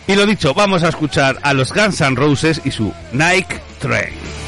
Y 0.08 0.14
lo 0.14 0.24
dicho, 0.24 0.54
vamos 0.54 0.82
a 0.84 0.88
escuchar 0.88 1.38
a 1.42 1.52
los 1.52 1.72
Guns 1.72 2.00
N' 2.00 2.14
Roses 2.14 2.60
y 2.64 2.70
su 2.70 2.92
Nike 3.12 3.60
Train. 3.80 4.45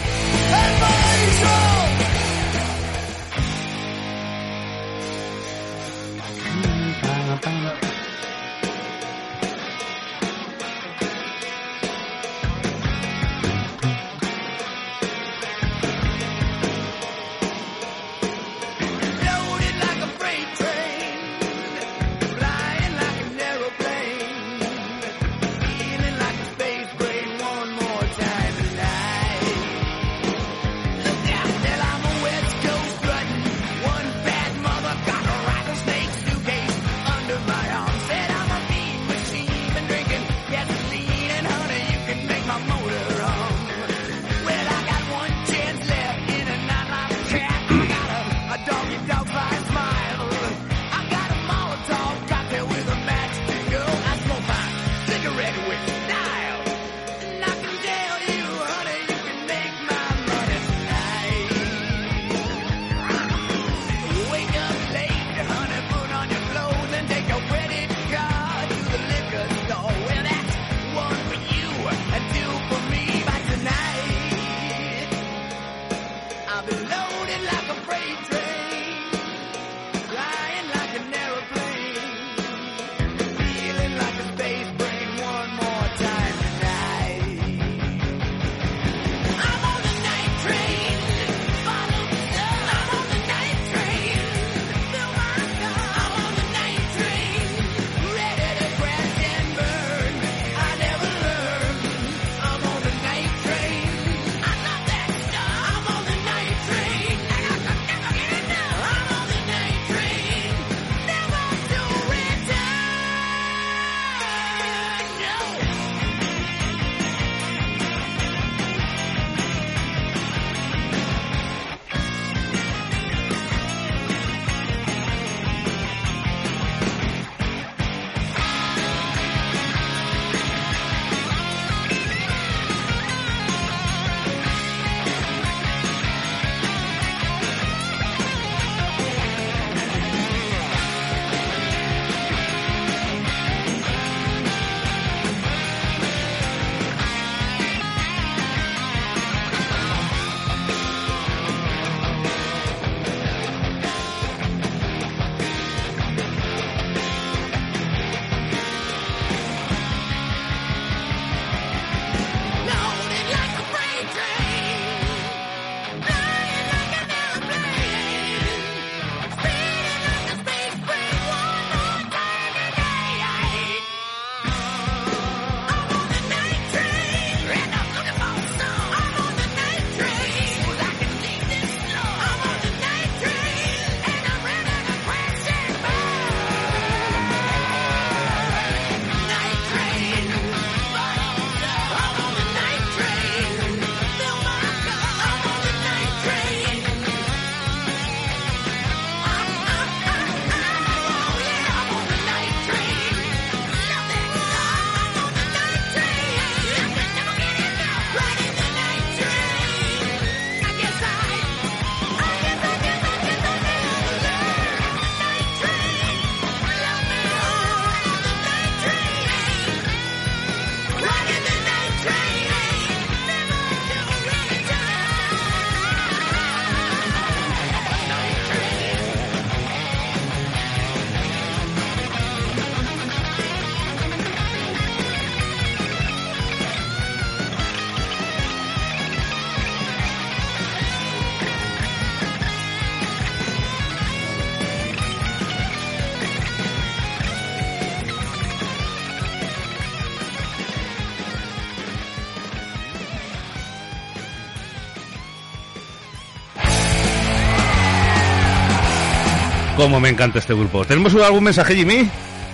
Cómo 259.89 260.01
me 260.01 260.11
encanta 260.11 260.39
este 260.39 260.53
grupo. 260.53 260.85
¿Tenemos 260.85 261.15
algún 261.15 261.45
mensaje, 261.45 261.75
Jimmy? 261.75 262.07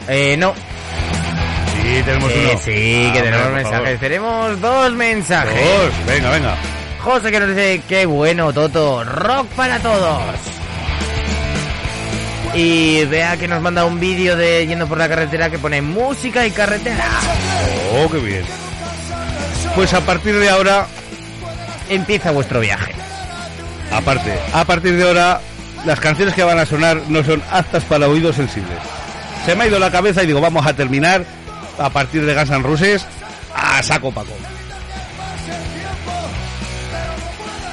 Eh, 0.06 0.36
no. 0.38 0.54
Sí, 0.54 2.00
tenemos 2.04 2.32
Sí, 2.32 2.38
uno. 2.48 2.60
sí, 2.64 3.06
Ah, 3.08 3.12
que 3.12 3.22
tenemos 3.22 3.46
hombre, 3.48 3.62
mensajes. 3.64 3.98
Tenemos 4.00 4.60
dos 4.60 4.92
mensajes. 4.92 5.52
Dos. 5.52 6.06
Venga, 6.06 6.30
venga. 6.30 6.54
José 7.00 7.32
que 7.32 7.40
nos 7.40 7.48
dice, 7.48 7.82
qué 7.88 8.06
bueno, 8.06 8.52
Toto, 8.52 9.02
rock 9.02 9.48
para 9.56 9.80
todos. 9.80 10.22
Y 12.54 13.04
vea 13.06 13.36
que 13.36 13.48
nos 13.48 13.60
manda 13.60 13.84
un 13.84 13.98
vídeo 13.98 14.36
de 14.36 14.64
yendo 14.68 14.86
por 14.86 14.96
la 14.98 15.08
carretera 15.08 15.50
que 15.50 15.58
pone 15.58 15.82
música 15.82 16.46
y 16.46 16.52
carretera. 16.52 17.04
Oh, 17.94 18.08
qué 18.12 18.18
bien. 18.18 18.44
Pues 19.74 19.92
a 19.92 20.00
partir 20.02 20.38
de 20.38 20.50
ahora, 20.50 20.86
Empieza 21.88 22.30
vuestro 22.30 22.60
viaje. 22.60 22.92
aparte, 23.92 24.32
a 24.52 24.64
partir 24.64 24.96
de 24.96 25.02
ahora, 25.02 25.40
las 25.84 26.00
canciones 26.00 26.34
que 26.34 26.42
van 26.42 26.58
a 26.58 26.66
sonar 26.66 27.00
no 27.08 27.22
son 27.24 27.42
aptas 27.50 27.84
para 27.84 28.08
oídos 28.08 28.36
sensibles. 28.36 28.78
Se 29.44 29.54
me 29.54 29.64
ha 29.64 29.66
ido 29.68 29.78
la 29.78 29.90
cabeza 29.90 30.22
y 30.22 30.26
digo, 30.26 30.40
vamos 30.40 30.66
a 30.66 30.74
terminar 30.74 31.24
a 31.78 31.90
partir 31.90 32.24
de 32.24 32.34
Guns 32.34 32.50
N' 32.50 32.62
Roses 32.62 33.06
a 33.54 33.82
saco 33.82 34.10
paco. 34.10 34.32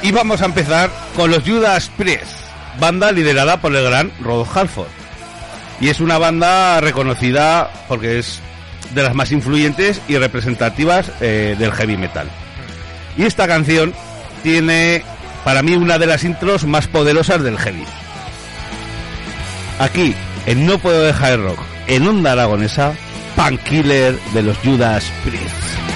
Y 0.04 0.12
vamos 0.12 0.42
a 0.42 0.46
empezar 0.46 0.90
con 1.16 1.30
los 1.30 1.44
Judas 1.44 1.92
Priest, 1.96 2.32
banda 2.80 3.12
liderada 3.12 3.58
por 3.62 3.76
el 3.76 3.84
gran 3.84 4.12
Rod 4.20 4.48
Halford. 4.54 4.88
Y 5.80 5.90
es 5.90 6.00
una 6.00 6.18
banda 6.18 6.82
reconocida 6.82 7.70
porque 7.88 8.20
es 8.20 8.40
de 8.94 9.04
las 9.04 9.16
más 9.16 9.32
influyentes 9.32 10.02
y 10.08 10.18
representativas 10.18 11.12
eh, 11.22 11.56
del 11.58 11.72
heavy 11.72 11.98
metal. 11.98 12.28
Y 13.18 13.24
esta 13.24 13.48
canción 13.48 13.94
tiene 14.44 15.04
para 15.44 15.62
mí 15.62 15.76
una 15.76 15.98
de 15.98 16.08
las 16.08 16.24
intros 16.24 16.66
más 16.66 16.88
poderosas 16.88 17.44
del 17.44 17.58
heavy. 17.58 17.86
Aquí, 19.82 20.14
en 20.46 20.68
No 20.68 20.78
Puedo 20.78 21.02
Dejar 21.02 21.34
el 21.34 21.44
Rock, 21.44 21.60
en 21.88 22.08
Onda 22.08 22.34
Aragonesa, 22.34 22.94
Painkiller 23.36 24.16
de 24.32 24.44
los 24.44 24.56
Judas 24.60 25.12
Priest. 25.24 25.91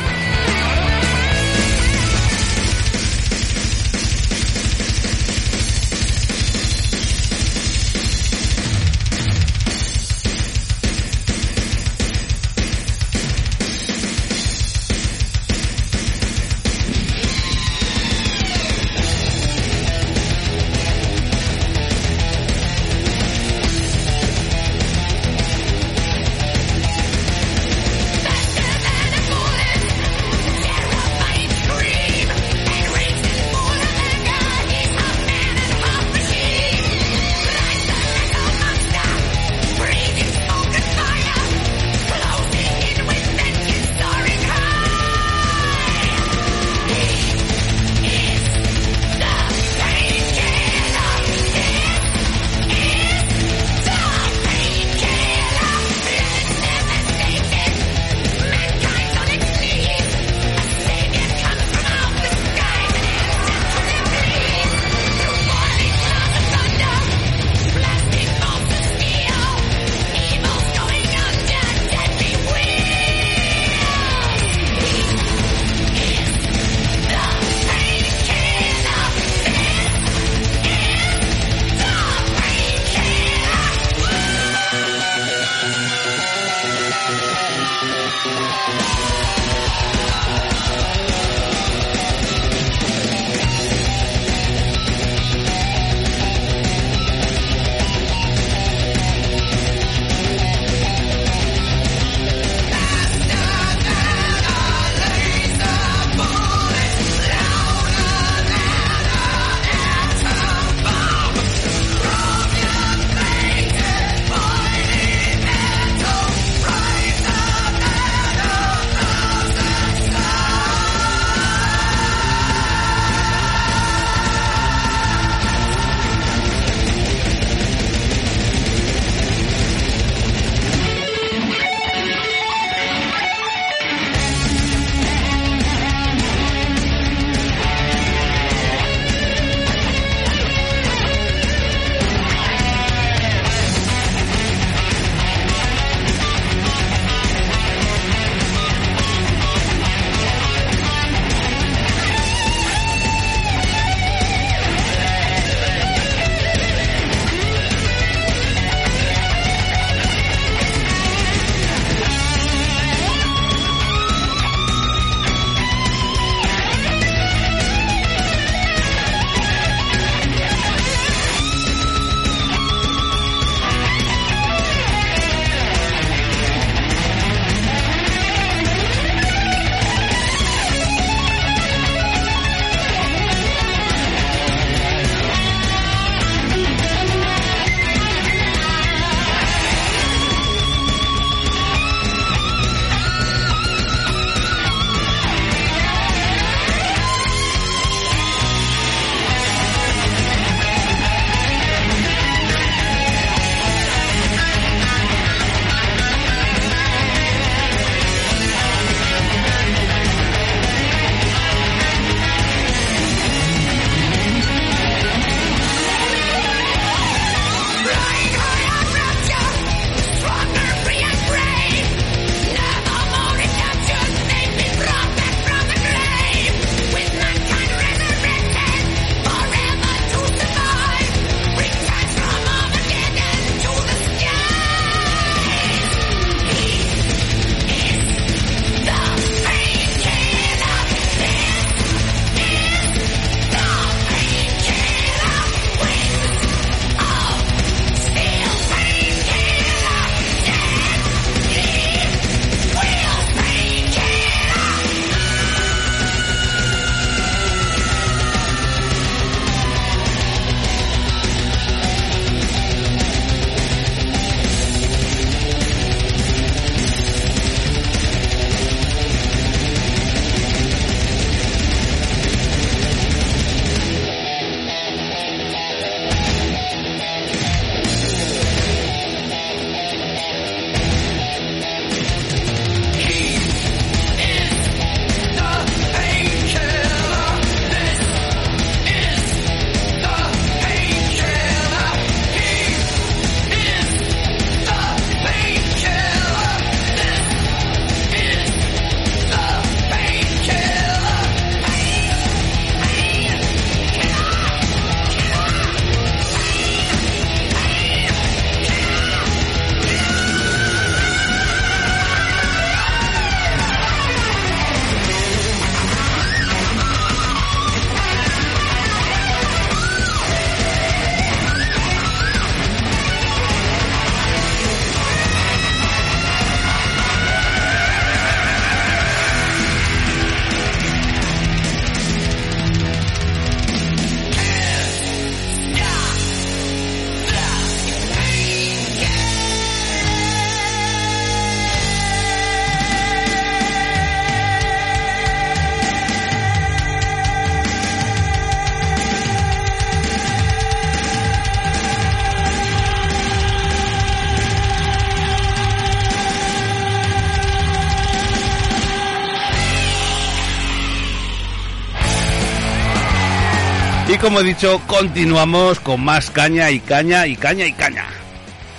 Como 364.26 364.40
he 364.40 364.44
dicho, 364.44 364.82
continuamos 364.88 365.80
con 365.80 366.04
más 366.04 366.32
caña 366.32 366.72
y 366.72 366.80
caña 366.80 367.28
y 367.28 367.36
caña 367.36 367.68
y 367.68 367.74
caña. 367.74 368.08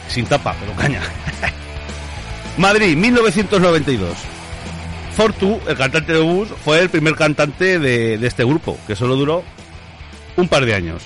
Sin 0.09 0.27
tapa, 0.27 0.57
pero 0.59 0.73
caña. 0.73 1.01
Madrid, 2.59 2.97
1992. 2.97 4.11
Fortu, 5.17 5.61
el 5.69 5.77
cantante 5.77 6.15
de 6.15 6.19
Bus, 6.19 6.49
fue 6.65 6.81
el 6.81 6.91
primer 6.91 7.15
cantante 7.15 7.79
de, 7.79 8.15
este 8.27 8.45
grupo, 8.45 8.77
que 8.89 8.97
solo 8.97 9.15
duró 9.15 9.45
un 10.37 10.49
par 10.49 10.67
de 10.67 10.75
años. 10.75 11.05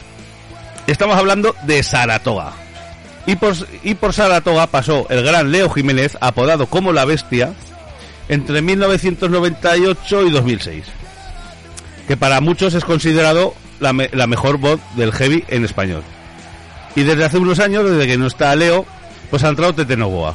Estamos 0.86 1.18
hablando 1.18 1.55
de 1.64 1.82
Saratoga. 1.82 2.55
Y 3.26 3.36
por, 3.36 3.55
y 3.82 3.93
por 3.93 4.14
Saratoga 4.14 4.68
pasó 4.68 5.07
el 5.11 5.22
gran 5.22 5.53
Leo 5.53 5.68
Jiménez, 5.68 6.16
apodado 6.18 6.64
como 6.64 6.95
La 6.95 7.05
Bestia, 7.05 7.53
entre 8.30 8.62
1998 8.62 10.22
y 10.22 10.30
2006. 10.30 10.84
Que 12.09 12.16
para 12.16 12.41
muchos 12.41 12.72
es 12.72 12.86
considerado 12.86 13.55
la, 13.81 13.93
me- 13.93 14.11
la 14.12 14.26
mejor 14.26 14.59
voz 14.59 14.81
del 14.97 15.12
heavy 15.12 15.45
en 15.49 15.64
español. 15.64 16.03
Y 16.97 17.03
desde 17.03 17.24
hace 17.24 17.39
unos 17.39 17.59
años, 17.61 17.89
desde 17.91 18.07
que 18.07 18.16
no 18.18 18.26
está 18.26 18.55
Leo, 18.57 18.85
pues 19.31 19.43
ha 19.45 19.49
entrado 19.49 19.74
Tete 19.74 19.97
Novoa. 19.97 20.35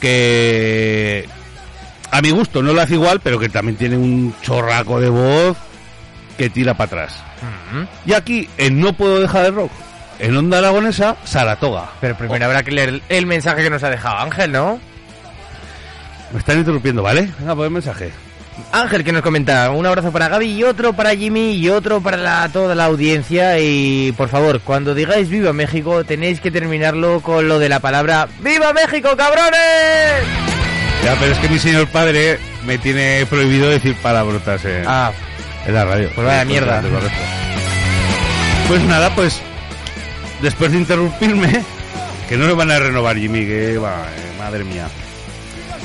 Que 0.00 1.28
a 2.10 2.20
mi 2.22 2.30
gusto 2.30 2.62
no 2.62 2.72
lo 2.72 2.80
hace 2.80 2.94
igual, 2.94 3.20
pero 3.20 3.38
que 3.38 3.48
también 3.48 3.76
tiene 3.76 3.96
un 3.96 4.34
chorraco 4.42 5.00
de 5.00 5.08
voz 5.10 5.56
que 6.36 6.50
tira 6.50 6.74
para 6.74 6.86
atrás. 6.86 7.22
Y 8.06 8.12
aquí, 8.14 8.48
en 8.58 8.80
No 8.80 8.92
Puedo 8.94 9.20
Dejar 9.20 9.46
el 9.46 9.54
Rock, 9.54 9.70
en 10.18 10.36
Onda 10.36 10.58
Aragonesa, 10.58 11.16
Saratoga. 11.24 11.90
Pero 12.00 12.16
primero 12.16 12.44
habrá 12.46 12.62
que 12.62 12.72
leer 12.72 13.00
el 13.08 13.26
mensaje 13.26 13.62
que 13.62 13.70
nos 13.70 13.82
ha 13.84 13.90
dejado 13.90 14.18
Ángel, 14.18 14.50
¿no? 14.52 14.80
Me 16.32 16.38
están 16.38 16.58
interrumpiendo, 16.58 17.02
¿vale? 17.02 17.30
Venga, 17.38 17.54
pues 17.54 17.66
el 17.66 17.72
mensaje. 17.72 18.10
Ángel 18.72 19.02
que 19.04 19.12
nos 19.12 19.22
comenta, 19.22 19.70
un 19.70 19.84
abrazo 19.86 20.12
para 20.12 20.28
Gaby 20.28 20.46
y 20.46 20.62
otro 20.64 20.92
para 20.92 21.14
Jimmy 21.14 21.52
y 21.52 21.68
otro 21.68 22.00
para 22.00 22.16
la- 22.16 22.48
toda 22.52 22.74
la 22.74 22.84
audiencia 22.86 23.58
y 23.58 24.12
por 24.16 24.28
favor, 24.28 24.60
cuando 24.60 24.94
digáis 24.94 25.28
Viva 25.28 25.52
México 25.52 26.04
tenéis 26.04 26.40
que 26.40 26.50
terminarlo 26.50 27.20
con 27.20 27.48
lo 27.48 27.58
de 27.58 27.68
la 27.68 27.80
palabra 27.80 28.28
¡Viva 28.40 28.72
México, 28.72 29.10
cabrones! 29.16 30.24
Ya, 31.04 31.16
pero 31.18 31.32
es 31.32 31.38
que 31.38 31.48
mi 31.48 31.58
señor 31.58 31.86
padre 31.88 32.38
me 32.66 32.78
tiene 32.78 33.26
prohibido 33.28 33.68
decir 33.70 33.94
palabrotas 34.02 34.64
en, 34.64 34.84
Ah, 34.86 35.10
en 35.66 35.74
la 35.74 35.84
radio. 35.84 36.10
Pues 36.14 36.26
vaya 36.26 36.44
mierda. 36.44 36.82
Pues 38.68 38.82
nada, 38.84 39.14
pues 39.14 39.40
después 40.42 40.70
de 40.72 40.78
interrumpirme, 40.78 41.64
que 42.28 42.36
no 42.36 42.46
me 42.46 42.52
van 42.52 42.70
a 42.70 42.78
renovar 42.78 43.16
Jimmy, 43.16 43.44
que 43.46 43.78
va, 43.78 44.04
eh, 44.16 44.38
madre 44.38 44.62
mía. 44.64 44.86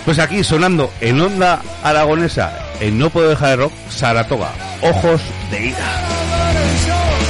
Pues 0.05 0.19
aquí 0.19 0.43
sonando 0.43 0.91
en 1.01 1.19
onda 1.19 1.61
aragonesa, 1.83 2.53
en 2.79 2.99
No 2.99 3.09
Puedo 3.09 3.29
Dejar 3.29 3.49
de 3.49 3.55
Rock, 3.55 3.73
Saratoga, 3.89 4.51
Ojos 4.81 5.21
de 5.49 5.67
Ira. 5.67 7.24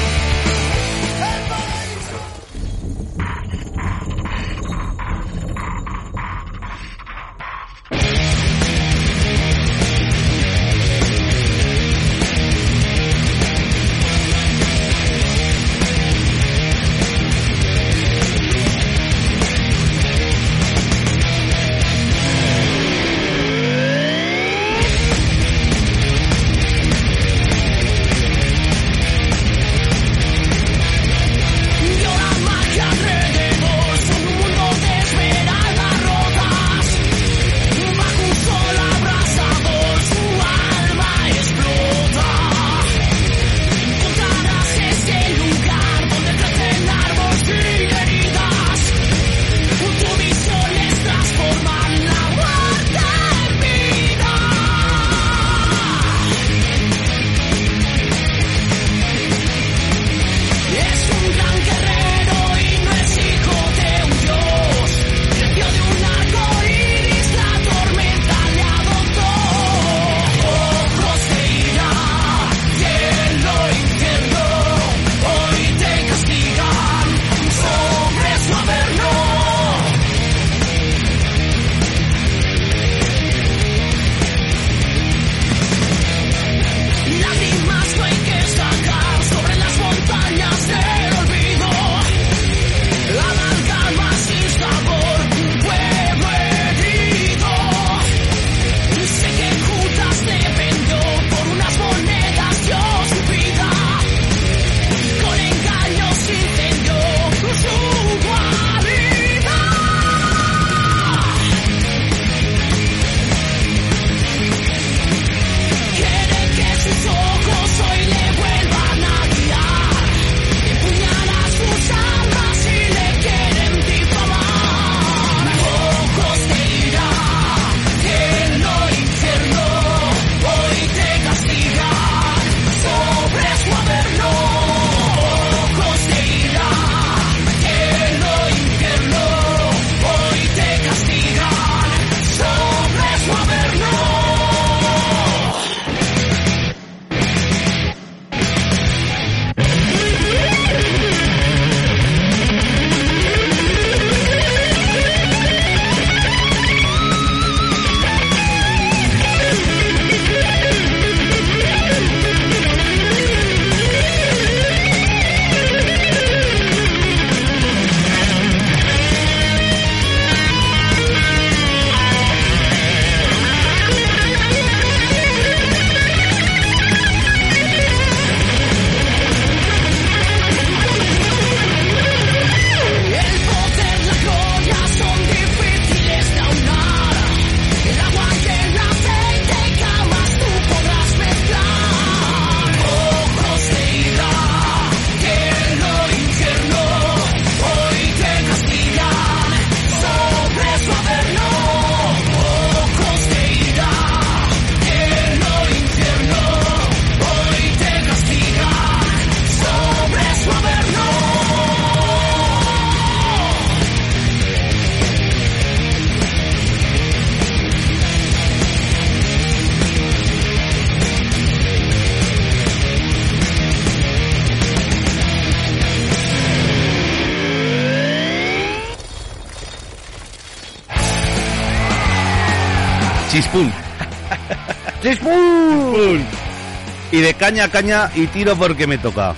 Caña 237.40 237.70
caña 237.70 238.12
y 238.16 238.28
tiro 238.28 238.56
porque 238.56 238.88
me 238.88 238.98
toca. 238.98 239.36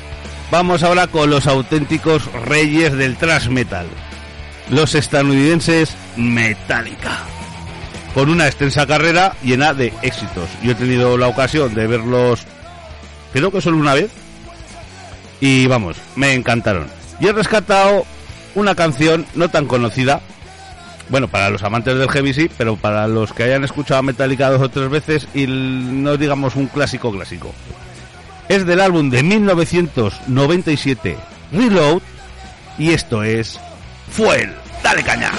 Vamos 0.52 0.84
ahora 0.84 1.08
con 1.08 1.30
los 1.30 1.45
auténticos 1.48 2.32
reyes 2.32 2.93
del 2.93 3.18
thrash 3.18 3.50
metal. 3.50 3.88
Los 4.70 4.95
estadounidenses 4.95 5.95
Metallica. 6.16 7.20
Con 8.14 8.30
una 8.30 8.48
extensa 8.48 8.88
carrera 8.88 9.34
llena 9.43 9.74
de 9.74 9.93
éxitos. 10.02 10.50
Yo 10.64 10.72
he 10.72 10.76
tenido 10.76 11.18
la 11.18 11.28
ocasión 11.28 11.74
de 11.74 11.88
verlos, 11.88 12.45
creo 13.34 13.52
que 13.52 13.62
solo 13.62 13.78
una 13.78 13.93
vez. 13.93 14.10
Y 15.39 15.68
vamos, 15.68 15.98
me 16.16 16.34
encantaron. 16.34 16.88
Y 17.20 17.28
he 17.28 17.34
rescatado 17.34 18.06
una 18.56 18.74
canción 18.74 19.26
no 19.36 19.50
tan 19.50 19.68
conocida. 19.68 20.22
Bueno, 21.10 21.28
para 21.28 21.50
los 21.50 21.64
amantes 21.64 21.98
del 21.98 22.10
heavy 22.10 22.34
sí, 22.34 22.50
pero 22.58 22.76
para 22.76 23.08
los 23.08 23.34
que 23.34 23.43
hayan 23.43 23.64
escuchado 23.64 24.04
Metallica 24.04 24.50
dos 24.50 24.62
o 24.62 24.70
tres 24.70 24.89
veces 24.89 25.28
y 25.34 25.45
no 25.48 26.18
digamos 26.18 26.56
un 26.56 26.68
clásico 26.68 27.12
clásico. 27.12 27.54
Es 28.50 28.66
del 28.66 28.82
álbum 28.82 29.10
de 29.10 29.24
1997, 29.24 31.18
Reload, 31.52 32.02
y 32.78 32.91
esto 32.91 33.24
es 33.24 33.60
Fuel. 34.12 34.54
Dale 34.82 35.04
caña. 35.04 35.32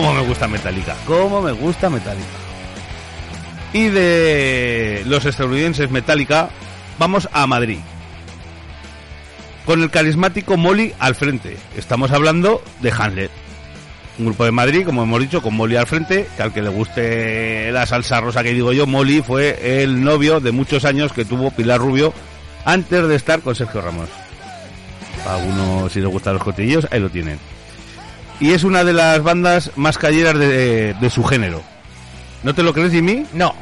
Cómo 0.00 0.14
me 0.14 0.22
gusta 0.22 0.48
Metallica, 0.48 0.96
cómo 1.06 1.42
me 1.42 1.52
gusta 1.52 1.90
Metallica. 1.90 2.24
Y 3.74 3.88
de 3.88 5.02
los 5.04 5.26
estadounidenses 5.26 5.90
Metallica, 5.90 6.48
vamos 6.98 7.28
a 7.32 7.46
Madrid. 7.46 7.80
Con 9.66 9.82
el 9.82 9.90
carismático 9.90 10.56
Molly 10.56 10.94
al 10.98 11.14
frente. 11.14 11.58
Estamos 11.76 12.12
hablando 12.12 12.62
de 12.80 12.90
Hamlet. 12.96 13.30
Un 14.18 14.24
grupo 14.24 14.46
de 14.46 14.52
Madrid, 14.52 14.86
como 14.86 15.02
hemos 15.02 15.20
dicho, 15.20 15.42
con 15.42 15.54
Molly 15.54 15.76
al 15.76 15.86
frente, 15.86 16.26
que 16.34 16.42
al 16.42 16.54
que 16.54 16.62
le 16.62 16.70
guste 16.70 17.70
la 17.70 17.84
salsa 17.84 18.22
rosa 18.22 18.42
que 18.42 18.54
digo 18.54 18.72
yo, 18.72 18.86
Molly 18.86 19.20
fue 19.20 19.82
el 19.82 20.02
novio 20.02 20.40
de 20.40 20.50
muchos 20.50 20.86
años 20.86 21.12
que 21.12 21.26
tuvo 21.26 21.50
Pilar 21.50 21.78
Rubio 21.78 22.14
antes 22.64 23.06
de 23.06 23.16
estar 23.16 23.42
con 23.42 23.54
Sergio 23.54 23.82
Ramos. 23.82 24.08
A 25.26 25.34
algunos, 25.34 25.92
si 25.92 26.00
les 26.00 26.08
gustan 26.08 26.36
los 26.36 26.42
cotillos, 26.42 26.88
ahí 26.90 27.00
lo 27.00 27.10
tienen. 27.10 27.38
Y 28.40 28.52
es 28.52 28.64
una 28.64 28.84
de 28.84 28.92
las 28.94 29.22
bandas 29.22 29.70
más 29.76 29.98
calleras 29.98 30.38
de, 30.38 30.94
de 30.94 31.10
su 31.10 31.22
género. 31.22 31.62
¿No 32.42 32.54
te 32.54 32.62
lo 32.62 32.72
crees, 32.72 32.92
Jimmy? 32.92 33.26
No. 33.34 33.54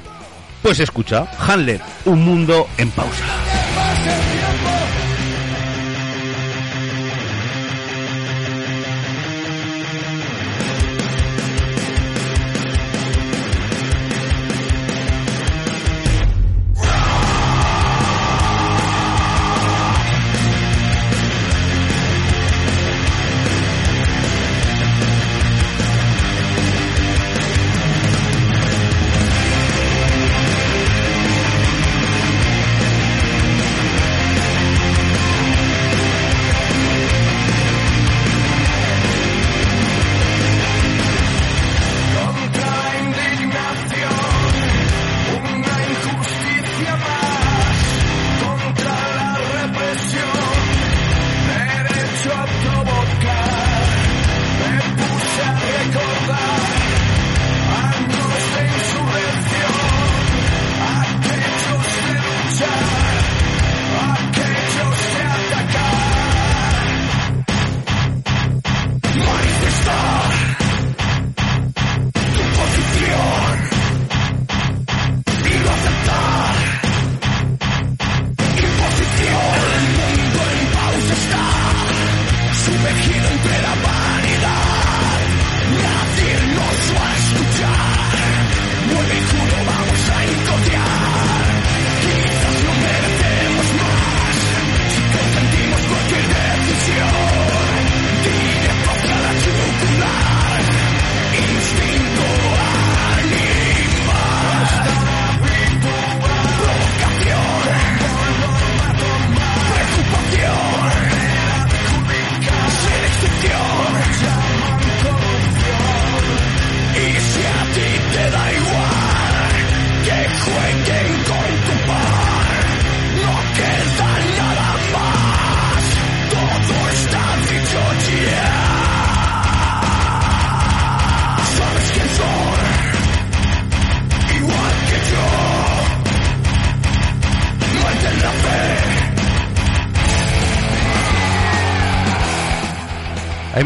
Pues 0.62 0.80
escucha, 0.80 1.26
Handler, 1.38 1.80
un 2.04 2.24
mundo 2.24 2.68
en 2.78 2.90
pausa. 2.90 3.24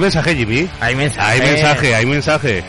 Mensaje, 0.02 0.34
Jimmy? 0.34 0.68
Hay 0.80 0.94
mensaje. 0.94 1.30
Hay 1.30 1.40
mensaje, 1.40 1.94
hay 1.94 2.06
mensaje. 2.06 2.64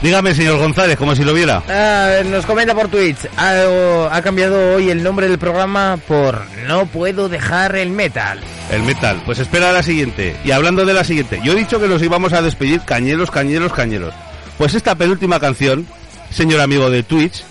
Dígame, 0.00 0.32
señor 0.32 0.58
González, 0.58 0.96
como 0.96 1.16
si 1.16 1.24
lo 1.24 1.34
viera. 1.34 1.60
Ah, 1.68 2.22
nos 2.24 2.46
comenta 2.46 2.72
por 2.72 2.88
Twitch. 2.88 3.18
Ha, 3.36 4.08
ha 4.12 4.22
cambiado 4.22 4.76
hoy 4.76 4.90
el 4.90 5.02
nombre 5.02 5.28
del 5.28 5.38
programa 5.38 5.98
por 6.06 6.40
No 6.68 6.86
puedo 6.86 7.28
dejar 7.28 7.74
el 7.74 7.90
metal. 7.90 8.38
El 8.70 8.84
metal. 8.84 9.20
Pues 9.26 9.40
espera 9.40 9.70
a 9.70 9.72
la 9.72 9.82
siguiente. 9.82 10.36
Y 10.44 10.52
hablando 10.52 10.84
de 10.84 10.94
la 10.94 11.02
siguiente, 11.02 11.40
yo 11.42 11.52
he 11.52 11.56
dicho 11.56 11.80
que 11.80 11.88
nos 11.88 12.00
íbamos 12.00 12.32
a 12.32 12.42
despedir 12.42 12.82
cañeros, 12.82 13.32
cañeros, 13.32 13.72
cañeros. 13.72 14.14
Pues 14.56 14.74
esta 14.74 14.94
penúltima 14.94 15.40
canción, 15.40 15.84
señor 16.30 16.60
amigo 16.60 16.90
de 16.90 17.02
Twitch, 17.02 17.42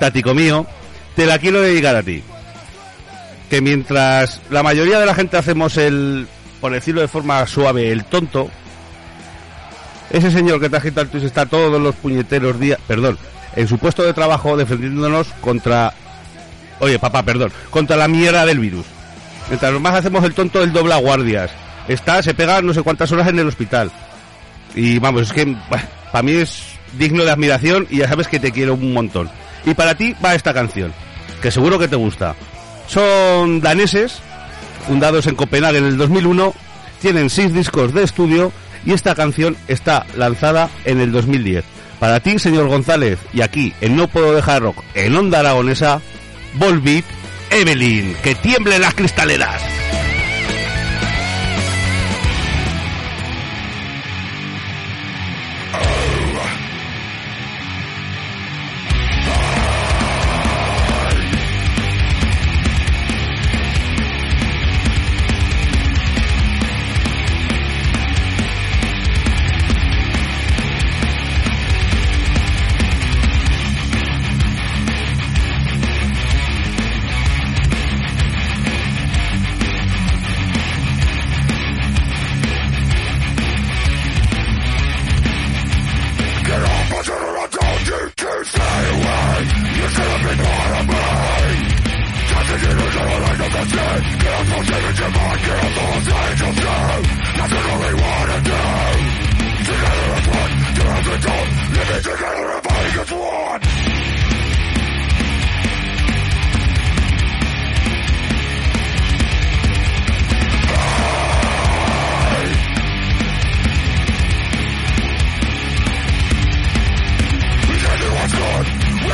tático 0.00 0.34
mío, 0.34 0.66
te 1.14 1.26
la 1.26 1.38
quiero 1.38 1.60
dedicar 1.60 1.94
a 1.94 2.02
ti. 2.02 2.24
Que 3.50 3.60
mientras 3.60 4.40
la 4.50 4.64
mayoría 4.64 4.98
de 4.98 5.06
la 5.06 5.14
gente 5.14 5.36
hacemos 5.36 5.76
el, 5.76 6.26
por 6.64 6.72
decirlo 6.72 7.02
de 7.02 7.08
forma 7.08 7.46
suave, 7.46 7.92
el 7.92 8.06
tonto, 8.06 8.48
ese 10.08 10.30
señor 10.30 10.58
que 10.58 10.70
trajiste 10.70 10.98
al 10.98 11.10
Twitch 11.10 11.24
está 11.24 11.44
todos 11.44 11.78
los 11.78 11.94
puñeteros 11.94 12.58
días, 12.58 12.78
perdón, 12.86 13.18
en 13.54 13.68
su 13.68 13.76
puesto 13.76 14.02
de 14.02 14.14
trabajo 14.14 14.56
defendiéndonos 14.56 15.28
contra, 15.42 15.92
oye 16.80 16.98
papá, 16.98 17.22
perdón, 17.22 17.52
contra 17.68 17.98
la 17.98 18.08
mierda 18.08 18.46
del 18.46 18.60
virus. 18.60 18.86
Mientras 19.50 19.78
más 19.78 19.94
hacemos 19.94 20.24
el 20.24 20.32
tonto, 20.32 20.62
él 20.62 20.72
dobla 20.72 20.96
guardias. 20.96 21.50
Está, 21.86 22.22
se 22.22 22.32
pega 22.32 22.62
no 22.62 22.72
sé 22.72 22.80
cuántas 22.80 23.12
horas 23.12 23.28
en 23.28 23.40
el 23.40 23.48
hospital. 23.48 23.92
Y 24.74 24.98
vamos, 24.98 25.20
es 25.20 25.32
que 25.34 25.54
para 25.68 26.22
mí 26.22 26.32
es 26.32 26.62
digno 26.96 27.26
de 27.26 27.30
admiración 27.30 27.86
y 27.90 27.98
ya 27.98 28.08
sabes 28.08 28.26
que 28.26 28.40
te 28.40 28.52
quiero 28.52 28.72
un 28.72 28.94
montón. 28.94 29.28
Y 29.66 29.74
para 29.74 29.96
ti 29.96 30.16
va 30.24 30.34
esta 30.34 30.54
canción, 30.54 30.94
que 31.42 31.50
seguro 31.50 31.78
que 31.78 31.88
te 31.88 31.96
gusta. 31.96 32.34
Son 32.86 33.60
daneses, 33.60 34.22
fundados 34.86 35.26
en 35.26 35.34
Copenhague 35.34 35.78
en 35.78 35.86
el 35.86 35.96
2001, 35.96 36.54
tienen 37.00 37.30
seis 37.30 37.52
discos 37.52 37.92
de 37.92 38.02
estudio 38.02 38.52
y 38.86 38.92
esta 38.92 39.14
canción 39.14 39.56
está 39.68 40.06
lanzada 40.16 40.70
en 40.84 41.00
el 41.00 41.12
2010. 41.12 41.64
Para 41.98 42.20
ti, 42.20 42.38
señor 42.38 42.68
González, 42.68 43.18
y 43.32 43.40
aquí 43.40 43.72
en 43.80 43.96
No 43.96 44.08
Puedo 44.08 44.34
Dejar 44.34 44.62
Rock, 44.62 44.82
en 44.94 45.16
Onda 45.16 45.40
Aragonesa, 45.40 46.00
Volbeat, 46.54 47.04
Evelyn, 47.50 48.14
que 48.22 48.34
tiemblen 48.34 48.82
las 48.82 48.94
cristaleras. 48.94 49.62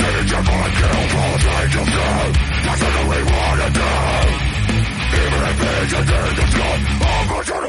Sitting 0.00 0.28
your 0.28 0.42
blood, 0.42 0.72
kill, 0.80 1.02
politics 1.12 1.76
of 1.76 1.86
death 1.92 2.32
That's 2.64 2.80
what 2.80 3.04
we 3.10 3.20
wanna 3.20 3.68
do 3.68 3.90
Even 5.20 5.40
if 5.50 5.60
it's 5.60 5.92
a 5.92 6.02
game 6.08 6.38
of 6.40 6.48
blood, 6.56 6.80
I'm 7.04 7.28
a 7.36 7.59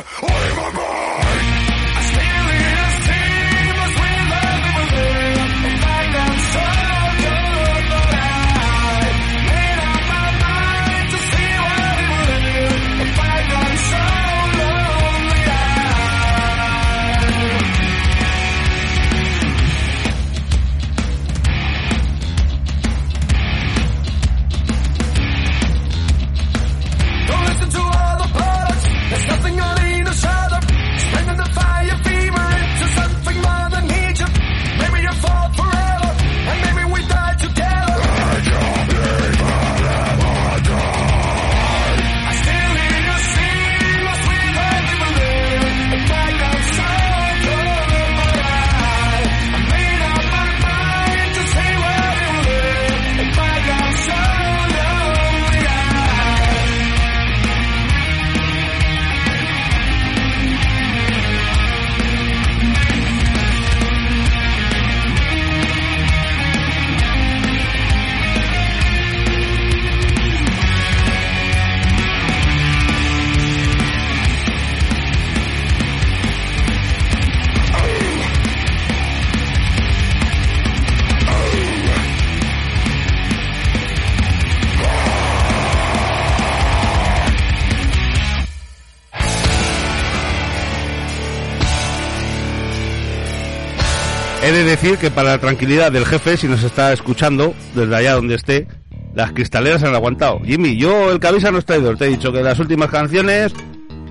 de 94.64 94.72
decir 94.72 94.98
que 94.98 95.12
para 95.12 95.32
la 95.32 95.38
tranquilidad 95.38 95.92
del 95.92 96.06
jefe, 96.06 96.38
si 96.38 96.48
nos 96.48 96.64
está 96.64 96.94
escuchando, 96.94 97.54
desde 97.76 97.96
allá 97.96 98.14
donde 98.14 98.36
esté, 98.36 98.68
las 99.16 99.32
cristaleras 99.34 99.84
han 99.84 99.94
aguantado. 99.96 100.40
Jimmy, 100.46 100.78
yo 100.78 101.12
el 101.12 101.20
cabeza 101.20 101.52
no 101.52 101.58
es 101.58 101.66
traidor, 101.66 101.98
te 101.98 102.06
he 102.06 102.10
dicho 102.10 102.32
que 102.32 102.42
las 102.42 102.60
últimas 102.60 102.90
canciones 102.90 103.54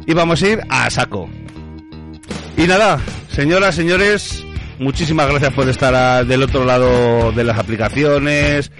íbamos 0.06 0.42
a 0.42 0.48
ir 0.48 0.60
a 0.68 0.90
saco. 0.90 1.28
Y 2.56 2.66
nada, 2.66 3.00
señoras, 3.32 3.74
señores, 3.74 4.44
muchísimas 4.78 5.28
gracias 5.28 5.52
por 5.54 5.68
estar 5.68 5.94
a- 5.94 6.24
del 6.24 6.42
otro 6.42 6.64
lado 6.64 7.32
de 7.32 7.44
las 7.44 7.58
aplicaciones, 7.58 8.70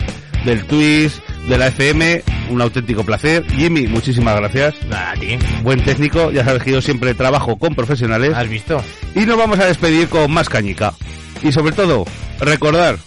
del 0.45 0.64
Twitch, 0.64 1.12
de 1.49 1.59
la 1.59 1.68
FM, 1.68 2.23
un 2.51 2.61
auténtico 2.61 3.05
placer. 3.05 3.45
Jimmy, 3.57 3.87
muchísimas 3.87 4.37
gracias. 4.37 4.75
Nada, 4.89 5.14
tío. 5.18 5.39
Buen 5.62 5.83
técnico, 5.85 6.31
ya 6.31 6.45
sabes 6.45 6.62
que 6.62 6.73
yo 6.73 6.83
siempre 6.83 7.14
trabajo 7.14 7.57
con 7.59 7.75
profesionales. 7.75 8.33
¿Has 8.35 8.49
visto? 8.49 8.83
Y 9.14 9.21
nos 9.21 9.37
vamos 9.39 9.59
a 9.59 9.66
despedir 9.66 10.09
con 10.09 10.31
más 10.31 10.49
cañica. 10.49 10.93
Y 11.43 11.53
sobre 11.53 11.72
todo, 11.72 12.05
recordar, 12.41 12.99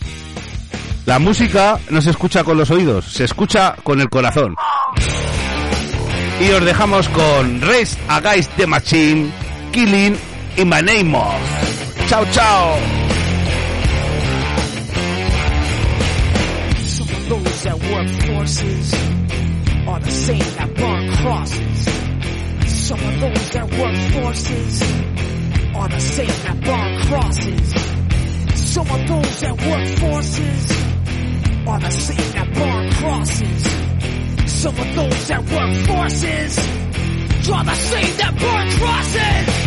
la 1.06 1.20
música 1.20 1.80
no 1.90 2.02
se 2.02 2.12
escucha 2.12 2.44
con 2.44 2.58
los 2.58 2.72
oídos, 2.72 3.06
se 3.06 3.26
escucha 3.26 3.76
con 3.84 4.00
el 4.00 4.10
corazón. 4.10 4.56
Y 6.40 6.50
os 6.50 6.66
dejamos 6.66 7.10
con 7.10 7.62
Race 7.62 7.98
Against 8.08 8.52
the 8.56 8.68
Machine, 8.68 9.32
Killing 9.72 10.18
in 10.58 10.70
my 10.70 10.82
name 10.82 11.16
of. 11.16 11.36
Chao, 12.08 12.26
chao. 12.32 12.78
Those 17.30 17.64
that 17.64 17.80
work 17.90 18.10
forces 18.28 18.94
are 19.88 20.00
the 20.00 20.12
same 20.12 20.40
that 20.40 20.76
burn 20.76 21.16
crosses. 21.16 21.88
Some 22.88 23.00
of 23.00 23.22
those 23.22 23.50
that 23.52 23.72
work 23.80 23.96
forces 24.12 24.82
are 25.76 25.88
the 25.90 26.00
same 26.00 26.28
that 26.28 26.62
burn 26.62 27.02
crosses. 27.08 27.93
Some 28.74 28.90
of 28.90 29.08
those 29.08 29.40
that 29.42 29.52
work 29.52 29.88
forces 30.00 30.72
are 31.68 31.80
the 31.80 31.92
same 31.92 32.32
that 32.34 32.54
burn 32.56 32.92
crosses. 32.94 34.52
Some 34.52 34.80
of 34.80 34.96
those 34.96 35.28
that 35.28 35.44
work 35.44 35.86
forces 35.86 36.58
are 37.52 37.64
the 37.66 37.76
same 37.76 38.18
that 38.18 38.34
burn 38.40 38.70
crosses. 38.80 39.63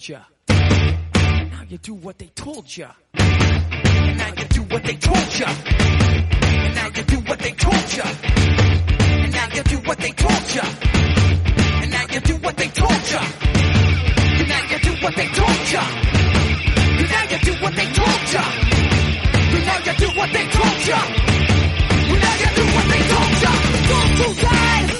Told 0.00 0.08
you. 0.08 0.18
Now 0.48 1.62
you 1.68 1.78
do 1.78 1.94
what 1.94 2.18
they 2.18 2.26
told 2.34 2.76
you. 2.76 2.86
Now 3.14 4.28
you 4.38 4.44
do 4.48 4.62
what 4.62 4.82
they 4.84 4.94
told. 4.96 5.16
And 5.18 6.74
now 6.74 6.86
you 6.86 7.02
do 7.02 7.16
what 7.18 7.38
they 7.38 7.52
told 7.52 7.92
you. 7.92 8.02
And 8.02 9.32
now 9.32 9.48
you 9.54 9.62
do 9.62 9.76
what 9.78 9.98
they 9.98 10.10
told 10.12 10.54
you. 10.54 10.62
And 11.82 11.90
now 11.90 12.06
you 12.12 12.20
do 12.20 12.36
what 12.36 12.56
they 12.56 12.68
told 12.68 13.10
you. 13.12 13.20
And 14.40 14.48
now 14.48 14.62
you 14.70 14.78
do 14.80 14.94
what 14.94 15.14
they 15.14 15.26
told 15.26 15.70
you. 15.70 15.80
And 15.80 17.08
now 17.10 17.24
you 17.30 17.38
do 17.38 17.52
what 17.62 17.74
they 17.76 17.86
told 17.92 18.32
you. 18.32 18.44
And 19.52 19.66
now 19.66 19.78
you 19.84 19.94
do 19.98 20.08
what 20.18 20.32
they 20.32 20.46
told 20.48 20.86
you. 20.86 21.00
And 22.08 22.20
now 22.22 22.34
you 22.40 22.50
do 22.56 22.64
what 22.74 22.86
they 22.88 23.02
told 23.12 23.34
you. 23.42 23.52
Those 23.90 24.18
who 24.18 24.48
died 24.48 24.99